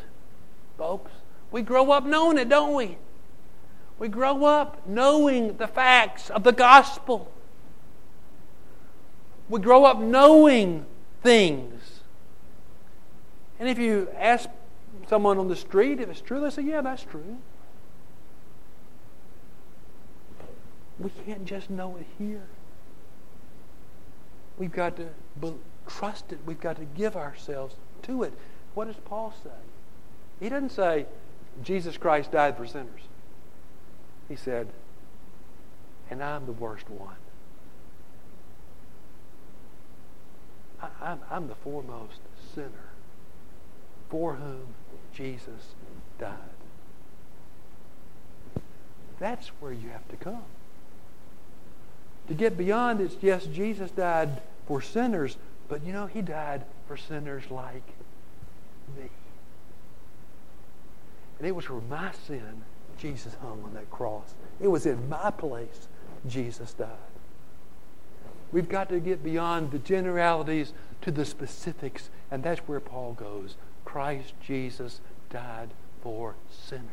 folks. 0.79 1.11
We 1.51 1.61
grow 1.61 1.91
up 1.91 2.03
knowing 2.03 2.39
it, 2.39 2.49
don't 2.49 2.73
we? 2.73 2.97
We 3.99 4.07
grow 4.07 4.45
up 4.45 4.87
knowing 4.87 5.57
the 5.57 5.67
facts 5.67 6.31
of 6.31 6.41
the 6.43 6.53
gospel. 6.53 7.31
We 9.47 9.59
grow 9.59 9.85
up 9.85 9.99
knowing 9.99 10.87
things. 11.21 12.01
And 13.59 13.69
if 13.69 13.77
you 13.77 14.09
ask 14.17 14.49
someone 15.11 15.37
on 15.37 15.49
the 15.49 15.55
street 15.57 15.99
if 15.99 16.07
it's 16.07 16.21
true, 16.21 16.39
they 16.39 16.49
say, 16.49 16.61
Yeah, 16.61 16.79
that's 16.79 17.03
true. 17.03 17.37
We 20.97 21.11
can't 21.25 21.43
just 21.43 21.69
know 21.69 21.97
it 21.97 22.05
here. 22.17 22.47
We've 24.57 24.71
got 24.71 24.95
to 24.95 25.09
trust 25.85 26.31
it. 26.31 26.39
We've 26.45 26.61
got 26.61 26.77
to 26.77 26.85
give 26.85 27.17
ourselves 27.17 27.75
to 28.03 28.23
it. 28.23 28.31
What 28.73 28.85
does 28.85 28.95
Paul 29.03 29.33
say? 29.43 29.49
He 30.39 30.47
doesn't 30.47 30.71
say, 30.71 31.07
Jesus 31.61 31.97
Christ 31.97 32.31
died 32.31 32.55
for 32.55 32.65
sinners. 32.65 33.01
He 34.29 34.37
said, 34.37 34.69
and 36.09 36.23
I'm 36.23 36.45
the 36.45 36.53
worst 36.53 36.89
one. 36.89 37.15
I, 40.81 40.87
I'm, 41.01 41.19
I'm 41.29 41.47
the 41.49 41.55
foremost 41.55 42.19
sinner 42.55 42.91
for 44.09 44.35
whom 44.35 44.75
Jesus 45.13 45.75
died. 46.19 46.35
That's 49.19 49.49
where 49.59 49.71
you 49.71 49.89
have 49.89 50.07
to 50.09 50.15
come. 50.15 50.43
To 52.27 52.33
get 52.33 52.57
beyond 52.57 53.01
it's 53.01 53.15
yes, 53.21 53.45
Jesus 53.45 53.91
died 53.91 54.41
for 54.65 54.81
sinners, 54.81 55.37
but 55.67 55.83
you 55.83 55.93
know, 55.93 56.07
he 56.07 56.21
died 56.21 56.63
for 56.87 56.97
sinners 56.97 57.43
like 57.51 57.87
me. 58.97 59.09
And 61.39 61.47
it 61.47 61.55
was 61.55 61.65
for 61.65 61.81
my 61.81 62.11
sin 62.27 62.63
Jesus 62.97 63.35
hung 63.41 63.63
on 63.63 63.73
that 63.73 63.89
cross. 63.89 64.35
It 64.59 64.67
was 64.67 64.85
in 64.85 65.09
my 65.09 65.31
place 65.31 65.87
Jesus 66.27 66.73
died. 66.73 66.87
We've 68.51 68.69
got 68.69 68.89
to 68.89 68.99
get 68.99 69.23
beyond 69.23 69.71
the 69.71 69.79
generalities 69.79 70.73
to 71.01 71.11
the 71.11 71.25
specifics, 71.25 72.09
and 72.29 72.43
that's 72.43 72.59
where 72.61 72.79
Paul 72.79 73.13
goes. 73.13 73.55
Christ 73.91 74.33
Jesus 74.41 75.01
died 75.29 75.71
for 76.01 76.35
sinners. 76.49 76.87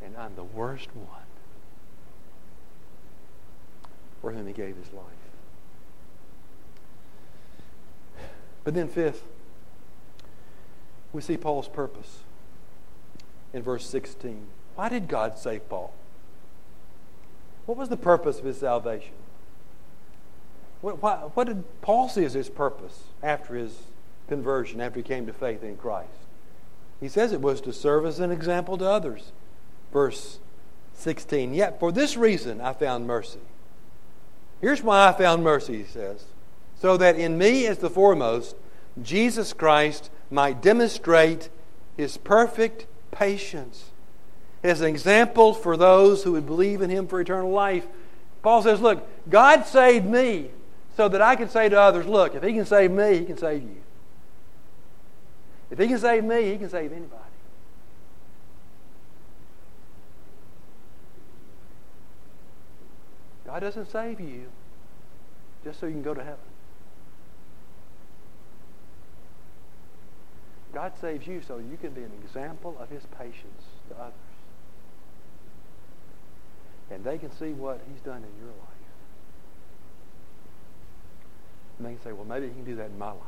And 0.00 0.16
I'm 0.16 0.36
the 0.36 0.44
worst 0.44 0.94
one 0.94 1.08
for 4.20 4.30
whom 4.30 4.46
he 4.46 4.52
gave 4.52 4.76
his 4.76 4.92
life. 4.92 5.04
But 8.62 8.74
then, 8.74 8.86
fifth, 8.86 9.24
we 11.12 11.20
see 11.20 11.36
Paul's 11.36 11.66
purpose 11.66 12.20
in 13.52 13.60
verse 13.60 13.84
16. 13.86 14.46
Why 14.76 14.88
did 14.88 15.08
God 15.08 15.36
save 15.36 15.68
Paul? 15.68 15.92
What 17.66 17.76
was 17.76 17.88
the 17.88 17.96
purpose 17.96 18.38
of 18.38 18.44
his 18.44 18.58
salvation? 18.58 19.14
What, 20.82 21.00
what, 21.00 21.36
what 21.36 21.46
did 21.46 21.64
Paul 21.80 22.08
see 22.08 22.24
as 22.24 22.34
his 22.34 22.50
purpose 22.50 23.04
after 23.22 23.54
his 23.54 23.72
conversion, 24.28 24.80
after 24.80 24.98
he 24.98 25.04
came 25.04 25.26
to 25.26 25.32
faith 25.32 25.62
in 25.62 25.76
Christ? 25.76 26.10
He 27.00 27.08
says 27.08 27.32
it 27.32 27.40
was 27.40 27.60
to 27.62 27.72
serve 27.72 28.04
as 28.04 28.20
an 28.20 28.30
example 28.30 28.76
to 28.78 28.84
others. 28.84 29.32
Verse 29.92 30.38
16. 30.94 31.54
Yet 31.54 31.80
for 31.80 31.92
this 31.92 32.16
reason 32.16 32.60
I 32.60 32.72
found 32.72 33.06
mercy. 33.06 33.40
Here's 34.60 34.82
why 34.82 35.08
I 35.08 35.12
found 35.12 35.42
mercy, 35.42 35.78
he 35.78 35.84
says. 35.84 36.24
So 36.78 36.96
that 36.96 37.16
in 37.16 37.38
me 37.38 37.66
as 37.66 37.78
the 37.78 37.90
foremost, 37.90 38.56
Jesus 39.00 39.52
Christ 39.52 40.10
might 40.30 40.60
demonstrate 40.60 41.48
his 41.96 42.16
perfect 42.16 42.86
patience 43.10 43.90
as 44.64 44.80
an 44.80 44.88
example 44.88 45.54
for 45.54 45.76
those 45.76 46.24
who 46.24 46.32
would 46.32 46.46
believe 46.46 46.82
in 46.82 46.90
him 46.90 47.06
for 47.06 47.20
eternal 47.20 47.50
life. 47.50 47.86
Paul 48.42 48.62
says, 48.62 48.80
Look, 48.80 49.06
God 49.28 49.66
saved 49.66 50.06
me 50.06 50.50
so 50.96 51.08
that 51.08 51.22
I 51.22 51.36
can 51.36 51.48
say 51.48 51.68
to 51.68 51.80
others, 51.80 52.06
Look, 52.06 52.34
if 52.34 52.42
he 52.42 52.52
can 52.52 52.66
save 52.66 52.90
me, 52.90 53.18
he 53.18 53.24
can 53.24 53.38
save 53.38 53.62
you. 53.62 53.82
If 55.70 55.78
he 55.78 55.88
can 55.88 55.98
save 55.98 56.22
me, 56.24 56.50
he 56.50 56.58
can 56.58 56.68
save 56.68 56.92
anybody. 56.92 57.22
God 63.46 63.60
doesn't 63.60 63.90
save 63.90 64.20
you 64.20 64.46
just 65.64 65.80
so 65.80 65.86
you 65.86 65.92
can 65.92 66.02
go 66.02 66.14
to 66.14 66.22
heaven. 66.22 66.38
God 70.72 70.92
saves 70.98 71.26
you 71.26 71.42
so 71.46 71.58
you 71.58 71.76
can 71.80 71.90
be 71.90 72.02
an 72.02 72.12
example 72.24 72.76
of 72.80 72.88
his 72.88 73.02
patience 73.18 73.64
to 73.88 73.96
others. 73.96 74.14
And 76.90 77.04
they 77.04 77.18
can 77.18 77.30
see 77.30 77.52
what 77.52 77.80
he's 77.90 78.00
done 78.00 78.24
in 78.24 78.44
your 78.44 78.54
life. 78.58 78.71
And 81.78 81.86
they 81.86 81.94
can 81.94 82.02
say, 82.02 82.12
well, 82.12 82.24
maybe 82.24 82.48
he 82.48 82.52
can 82.52 82.64
do 82.64 82.76
that 82.76 82.86
in 82.86 82.98
my 82.98 83.10
life. 83.10 83.18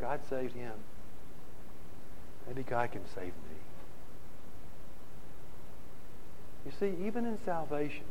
God 0.00 0.20
saved 0.28 0.54
him. 0.54 0.72
Maybe 2.46 2.62
God 2.62 2.90
can 2.90 3.02
save 3.14 3.26
me. 3.26 3.32
You 6.66 6.72
see, 6.78 7.06
even 7.06 7.24
in 7.24 7.38
salvation, 7.44 8.04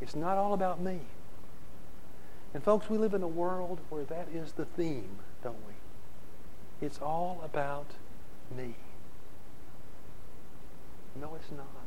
it's 0.00 0.16
not 0.16 0.36
all 0.36 0.54
about 0.54 0.80
me. 0.80 1.00
And 2.52 2.62
folks, 2.62 2.88
we 2.88 2.98
live 2.98 3.14
in 3.14 3.22
a 3.22 3.28
world 3.28 3.80
where 3.90 4.04
that 4.04 4.28
is 4.32 4.52
the 4.52 4.64
theme, 4.64 5.18
don't 5.42 5.56
we? 5.66 6.86
It's 6.86 7.00
all 7.00 7.40
about 7.44 7.86
me. 8.56 8.74
No, 11.20 11.34
it's 11.34 11.50
not. 11.50 11.83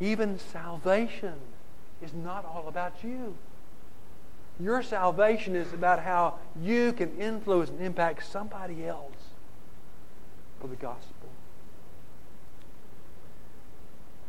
Even 0.00 0.38
salvation 0.38 1.34
is 2.02 2.12
not 2.12 2.44
all 2.44 2.66
about 2.68 3.02
you. 3.02 3.36
Your 4.60 4.82
salvation 4.82 5.56
is 5.56 5.72
about 5.72 6.00
how 6.00 6.38
you 6.60 6.92
can 6.92 7.16
influence 7.18 7.70
and 7.70 7.80
impact 7.80 8.30
somebody 8.30 8.86
else 8.86 9.12
for 10.60 10.68
the 10.68 10.76
gospel. 10.76 11.28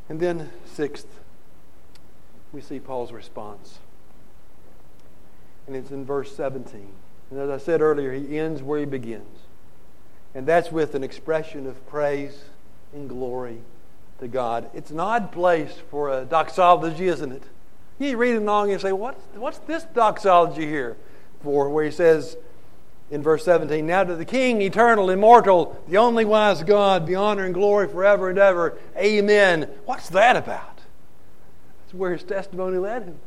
And 0.10 0.20
then, 0.20 0.52
sixth, 0.66 1.08
we 2.52 2.62
see 2.62 2.80
Paul's 2.80 3.12
response. 3.12 3.80
And 5.68 5.76
it's 5.76 5.92
in 5.92 6.06
verse 6.06 6.36
17. 6.36 6.88
And 7.32 7.40
as 7.40 7.50
I 7.50 7.58
said 7.58 7.82
earlier, 7.82 8.14
he 8.14 8.38
ends 8.38 8.62
where 8.62 8.80
he 8.80 8.86
begins. 8.86 9.40
And 10.36 10.46
that's 10.46 10.72
with 10.72 10.96
an 10.96 11.04
expression 11.04 11.66
of 11.66 11.88
praise 11.88 12.46
and 12.94 13.10
glory 13.10 13.62
to 14.20 14.28
God. 14.28 14.70
It's 14.74 14.92
an 14.92 15.00
odd 15.00 15.32
place 15.32 15.74
for 15.90 16.18
a 16.18 16.26
doxology, 16.26 17.08
isn't 17.08 17.32
it? 17.32 17.44
You 18.00 18.18
read 18.18 18.36
it 18.36 18.42
along 18.42 18.72
and 18.72 18.82
say, 18.82 18.92
what's, 18.92 19.22
what's 19.36 19.60
this 19.60 19.84
doxology 19.94 20.66
here? 20.66 20.98
for, 21.46 21.70
where 21.70 21.86
he 21.86 21.92
says 21.92 22.36
in 23.10 23.24
verse 23.24 23.46
17, 23.46 23.86
Now 23.86 24.04
to 24.04 24.16
the 24.16 24.26
King, 24.26 24.62
eternal, 24.62 25.10
immortal, 25.10 25.82
the 25.88 25.98
only 25.98 26.26
wise 26.26 26.64
God, 26.64 27.06
be 27.06 27.16
honor 27.16 27.46
and 27.46 27.54
glory 27.54 27.88
forever 27.88 28.30
and 28.30 28.38
ever. 28.38 28.78
Amen. 28.98 29.70
What's 29.86 30.10
that 30.10 30.36
about? 30.36 30.82
That's 31.84 31.94
where 31.94 32.12
his 32.12 32.24
testimony 32.24 32.78
led 32.78 33.04
him. 33.04 33.20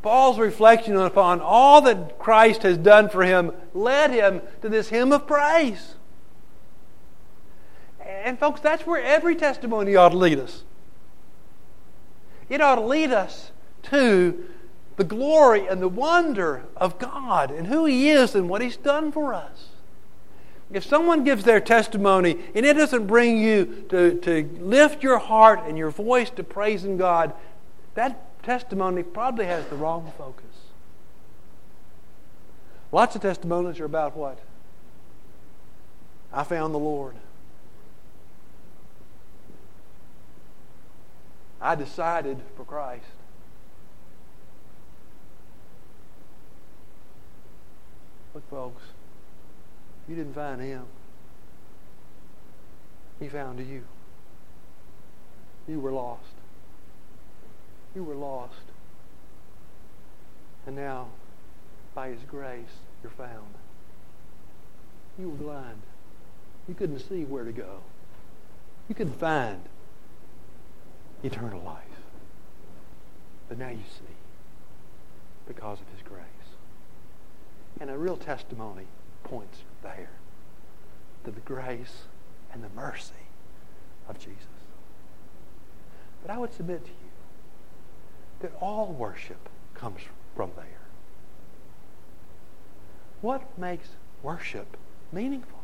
Paul's 0.00 0.38
reflection 0.38 0.96
upon 0.96 1.40
all 1.40 1.82
that 1.82 2.18
Christ 2.18 2.62
has 2.62 2.78
done 2.78 3.10
for 3.10 3.22
him 3.22 3.52
led 3.74 4.12
him 4.12 4.40
to 4.62 4.70
this 4.70 4.88
hymn 4.88 5.12
of 5.12 5.26
praise. 5.26 5.96
And, 8.22 8.38
folks, 8.38 8.60
that's 8.60 8.86
where 8.86 9.02
every 9.02 9.34
testimony 9.34 9.96
ought 9.96 10.10
to 10.10 10.16
lead 10.16 10.38
us. 10.38 10.64
It 12.48 12.60
ought 12.60 12.76
to 12.76 12.80
lead 12.82 13.12
us 13.12 13.52
to 13.84 14.46
the 14.96 15.04
glory 15.04 15.66
and 15.66 15.80
the 15.80 15.88
wonder 15.88 16.64
of 16.76 16.98
God 16.98 17.50
and 17.50 17.68
who 17.68 17.86
He 17.86 18.10
is 18.10 18.34
and 18.34 18.48
what 18.48 18.60
He's 18.60 18.76
done 18.76 19.12
for 19.12 19.32
us. 19.32 19.68
If 20.72 20.84
someone 20.84 21.24
gives 21.24 21.44
their 21.44 21.60
testimony 21.60 22.38
and 22.54 22.64
it 22.66 22.74
doesn't 22.74 23.06
bring 23.06 23.38
you 23.38 23.86
to, 23.88 24.18
to 24.20 24.48
lift 24.60 25.02
your 25.02 25.18
heart 25.18 25.60
and 25.66 25.76
your 25.76 25.90
voice 25.90 26.30
to 26.30 26.44
praising 26.44 26.96
God, 26.96 27.32
that 27.94 28.42
testimony 28.42 29.02
probably 29.02 29.46
has 29.46 29.66
the 29.66 29.76
wrong 29.76 30.12
focus. 30.16 30.44
Lots 32.92 33.16
of 33.16 33.22
testimonies 33.22 33.80
are 33.80 33.84
about 33.84 34.16
what? 34.16 34.38
I 36.32 36.44
found 36.44 36.74
the 36.74 36.78
Lord. 36.78 37.16
I 41.60 41.74
decided 41.74 42.40
for 42.56 42.64
Christ. 42.64 43.04
Look, 48.34 48.48
folks, 48.48 48.82
you 50.08 50.14
didn't 50.14 50.34
find 50.34 50.60
him. 50.60 50.84
He 53.18 53.28
found 53.28 53.58
you. 53.58 53.84
You 55.68 55.78
were 55.78 55.92
lost. 55.92 56.32
You 57.94 58.04
were 58.04 58.14
lost. 58.14 58.54
And 60.66 60.76
now, 60.76 61.08
by 61.94 62.08
His 62.08 62.22
grace, 62.22 62.78
you're 63.02 63.12
found. 63.12 63.54
You 65.18 65.28
were 65.28 65.36
blind. 65.36 65.82
You 66.68 66.74
couldn't 66.74 67.00
see 67.00 67.24
where 67.24 67.44
to 67.44 67.52
go. 67.52 67.80
You 68.88 68.94
couldn't 68.94 69.18
find 69.18 69.60
eternal 71.22 71.62
life. 71.62 71.84
But 73.48 73.58
now 73.58 73.68
you 73.70 73.84
see 73.88 74.14
because 75.46 75.80
of 75.80 75.86
His 75.88 76.06
grace. 76.06 76.24
And 77.80 77.90
a 77.90 77.98
real 77.98 78.16
testimony 78.16 78.86
points 79.24 79.58
there 79.82 80.10
to 81.24 81.30
the 81.30 81.40
grace 81.40 82.04
and 82.52 82.62
the 82.62 82.68
mercy 82.74 83.12
of 84.08 84.18
Jesus. 84.18 84.46
But 86.22 86.30
I 86.30 86.38
would 86.38 86.52
submit 86.52 86.84
to 86.84 86.90
you 86.90 87.10
that 88.40 88.52
all 88.60 88.92
worship 88.92 89.48
comes 89.74 90.00
from 90.34 90.50
there. 90.56 90.80
What 93.20 93.58
makes 93.58 93.90
worship 94.22 94.76
meaningful? 95.12 95.58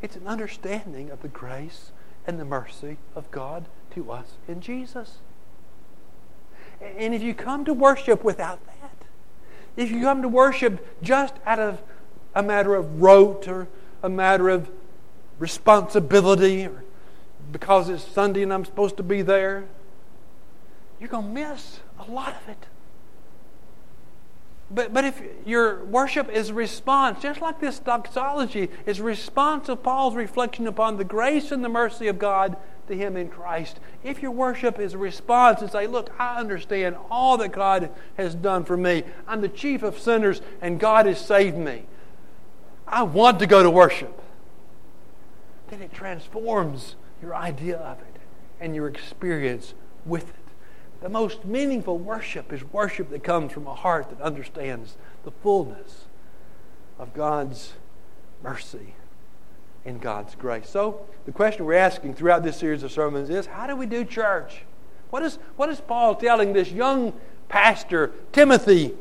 It's 0.00 0.16
an 0.16 0.26
understanding 0.26 1.10
of 1.10 1.22
the 1.22 1.28
grace 1.28 1.90
and 2.28 2.38
the 2.38 2.44
mercy 2.44 2.98
of 3.16 3.28
God 3.30 3.64
to 3.94 4.12
us 4.12 4.34
in 4.46 4.60
Jesus. 4.60 5.18
And 6.80 7.14
if 7.14 7.22
you 7.22 7.34
come 7.34 7.64
to 7.64 7.72
worship 7.72 8.22
without 8.22 8.64
that, 8.66 8.92
if 9.76 9.90
you 9.90 10.02
come 10.02 10.20
to 10.20 10.28
worship 10.28 11.02
just 11.02 11.34
out 11.46 11.58
of 11.58 11.82
a 12.34 12.42
matter 12.42 12.74
of 12.74 13.00
rote 13.00 13.48
or 13.48 13.66
a 14.02 14.10
matter 14.10 14.50
of 14.50 14.70
responsibility 15.38 16.66
or 16.66 16.84
because 17.50 17.88
it's 17.88 18.04
Sunday 18.04 18.42
and 18.42 18.52
I'm 18.52 18.66
supposed 18.66 18.98
to 18.98 19.02
be 19.02 19.22
there, 19.22 19.64
you're 21.00 21.08
going 21.08 21.28
to 21.28 21.32
miss 21.32 21.80
a 21.98 22.10
lot 22.10 22.36
of 22.42 22.48
it. 22.50 22.66
But, 24.70 24.92
but 24.92 25.04
if 25.04 25.22
your 25.46 25.84
worship 25.84 26.28
is 26.28 26.52
response, 26.52 27.22
just 27.22 27.40
like 27.40 27.58
this 27.60 27.78
doxology 27.78 28.68
is 28.84 29.00
response 29.00 29.68
of 29.68 29.82
Paul's 29.82 30.14
reflection 30.14 30.66
upon 30.66 30.98
the 30.98 31.04
grace 31.04 31.50
and 31.50 31.64
the 31.64 31.70
mercy 31.70 32.06
of 32.08 32.18
God 32.18 32.56
to 32.88 32.96
him 32.96 33.16
in 33.16 33.28
Christ. 33.28 33.80
If 34.04 34.20
your 34.20 34.30
worship 34.30 34.78
is 34.78 34.94
a 34.94 34.98
response 34.98 35.62
and 35.62 35.70
say, 35.70 35.86
Look, 35.86 36.10
I 36.20 36.36
understand 36.36 36.96
all 37.10 37.38
that 37.38 37.52
God 37.52 37.90
has 38.16 38.34
done 38.34 38.64
for 38.64 38.76
me. 38.76 39.04
I'm 39.26 39.40
the 39.40 39.48
chief 39.48 39.82
of 39.82 39.98
sinners 39.98 40.42
and 40.60 40.78
God 40.78 41.06
has 41.06 41.20
saved 41.20 41.56
me. 41.56 41.84
I 42.86 43.02
want 43.02 43.38
to 43.38 43.46
go 43.46 43.62
to 43.62 43.70
worship. 43.70 44.20
Then 45.68 45.82
it 45.82 45.92
transforms 45.92 46.96
your 47.22 47.34
idea 47.34 47.76
of 47.76 48.00
it 48.00 48.20
and 48.60 48.74
your 48.74 48.88
experience 48.88 49.74
with 50.04 50.28
it. 50.28 50.47
The 51.00 51.08
most 51.08 51.44
meaningful 51.44 51.98
worship 51.98 52.52
is 52.52 52.64
worship 52.64 53.10
that 53.10 53.22
comes 53.22 53.52
from 53.52 53.66
a 53.66 53.74
heart 53.74 54.10
that 54.10 54.20
understands 54.20 54.96
the 55.24 55.30
fullness 55.30 56.06
of 56.98 57.14
God's 57.14 57.74
mercy 58.42 58.94
and 59.84 60.00
God's 60.00 60.34
grace. 60.34 60.68
So, 60.68 61.06
the 61.24 61.32
question 61.32 61.64
we're 61.64 61.74
asking 61.74 62.14
throughout 62.14 62.42
this 62.42 62.56
series 62.56 62.82
of 62.82 62.90
sermons 62.90 63.30
is 63.30 63.46
how 63.46 63.66
do 63.66 63.76
we 63.76 63.86
do 63.86 64.04
church? 64.04 64.62
What 65.10 65.22
is, 65.22 65.38
what 65.56 65.68
is 65.68 65.80
Paul 65.80 66.16
telling 66.16 66.52
this 66.52 66.70
young 66.70 67.12
pastor, 67.48 68.12
Timothy, 68.32 68.94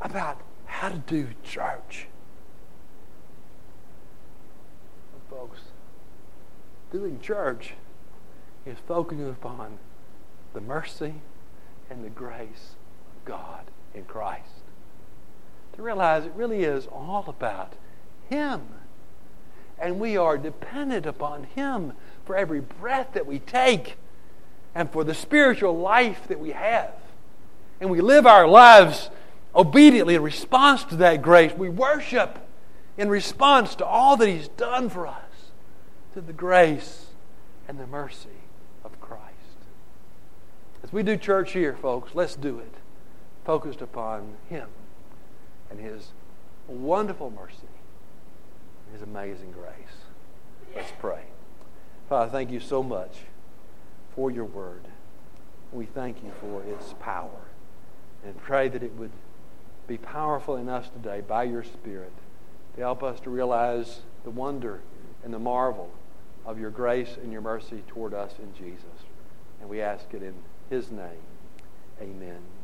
about 0.00 0.40
how 0.66 0.90
to 0.90 0.98
do 0.98 1.28
church? 1.42 2.06
folks, 5.30 5.60
doing 6.90 7.20
church 7.20 7.74
is 8.66 8.76
focusing 8.86 9.28
upon 9.28 9.78
the 10.52 10.60
mercy 10.60 11.14
and 11.90 12.04
the 12.04 12.10
grace 12.10 12.76
of 13.16 13.24
God 13.24 13.64
in 13.94 14.04
Christ. 14.04 14.62
To 15.74 15.82
realize 15.82 16.24
it 16.24 16.32
really 16.34 16.62
is 16.62 16.86
all 16.86 17.24
about 17.26 17.74
Him. 18.28 18.62
And 19.78 19.98
we 19.98 20.16
are 20.16 20.38
dependent 20.38 21.04
upon 21.04 21.44
Him 21.44 21.92
for 22.24 22.36
every 22.36 22.60
breath 22.60 23.14
that 23.14 23.26
we 23.26 23.40
take 23.40 23.96
and 24.74 24.90
for 24.90 25.02
the 25.04 25.14
spiritual 25.14 25.76
life 25.76 26.28
that 26.28 26.38
we 26.38 26.50
have. 26.50 26.94
And 27.80 27.90
we 27.90 28.00
live 28.00 28.26
our 28.26 28.46
lives 28.46 29.10
obediently 29.54 30.14
in 30.14 30.22
response 30.22 30.84
to 30.84 30.96
that 30.96 31.22
grace. 31.22 31.52
We 31.52 31.68
worship 31.68 32.38
in 32.96 33.08
response 33.08 33.74
to 33.76 33.86
all 33.86 34.16
that 34.16 34.28
He's 34.28 34.48
done 34.48 34.90
for 34.90 35.06
us, 35.06 35.50
to 36.14 36.20
the 36.20 36.32
grace 36.32 37.06
and 37.66 37.80
the 37.80 37.86
mercy 37.86 38.39
as 40.82 40.92
we 40.92 41.02
do 41.02 41.16
church 41.16 41.52
here, 41.52 41.76
folks, 41.76 42.14
let's 42.14 42.36
do 42.36 42.58
it 42.58 42.74
focused 43.44 43.80
upon 43.80 44.36
Him 44.48 44.68
and 45.70 45.80
His 45.80 46.08
wonderful 46.68 47.30
mercy, 47.30 47.68
His 48.92 49.02
amazing 49.02 49.52
grace. 49.52 50.04
Let's 50.74 50.92
pray. 50.98 51.24
Father, 52.08 52.30
thank 52.30 52.50
you 52.50 52.60
so 52.60 52.82
much 52.82 53.18
for 54.14 54.30
your 54.30 54.44
word. 54.44 54.82
We 55.72 55.86
thank 55.86 56.22
you 56.22 56.32
for 56.40 56.62
its 56.62 56.94
power 57.00 57.40
and 58.24 58.36
pray 58.36 58.68
that 58.68 58.82
it 58.82 58.94
would 58.94 59.12
be 59.86 59.96
powerful 59.96 60.56
in 60.56 60.68
us 60.68 60.88
today 60.90 61.20
by 61.20 61.44
your 61.44 61.64
Spirit 61.64 62.12
to 62.74 62.80
help 62.80 63.02
us 63.02 63.20
to 63.20 63.30
realize 63.30 64.02
the 64.24 64.30
wonder 64.30 64.80
and 65.24 65.32
the 65.32 65.38
marvel 65.38 65.90
of 66.44 66.58
your 66.58 66.70
grace 66.70 67.16
and 67.22 67.32
your 67.32 67.42
mercy 67.42 67.82
toward 67.88 68.14
us 68.14 68.34
in 68.38 68.54
Jesus. 68.54 69.04
And 69.60 69.68
we 69.68 69.80
ask 69.80 70.12
it 70.12 70.22
in 70.22 70.34
his 70.70 70.90
name. 70.90 71.26
Amen. 72.00 72.59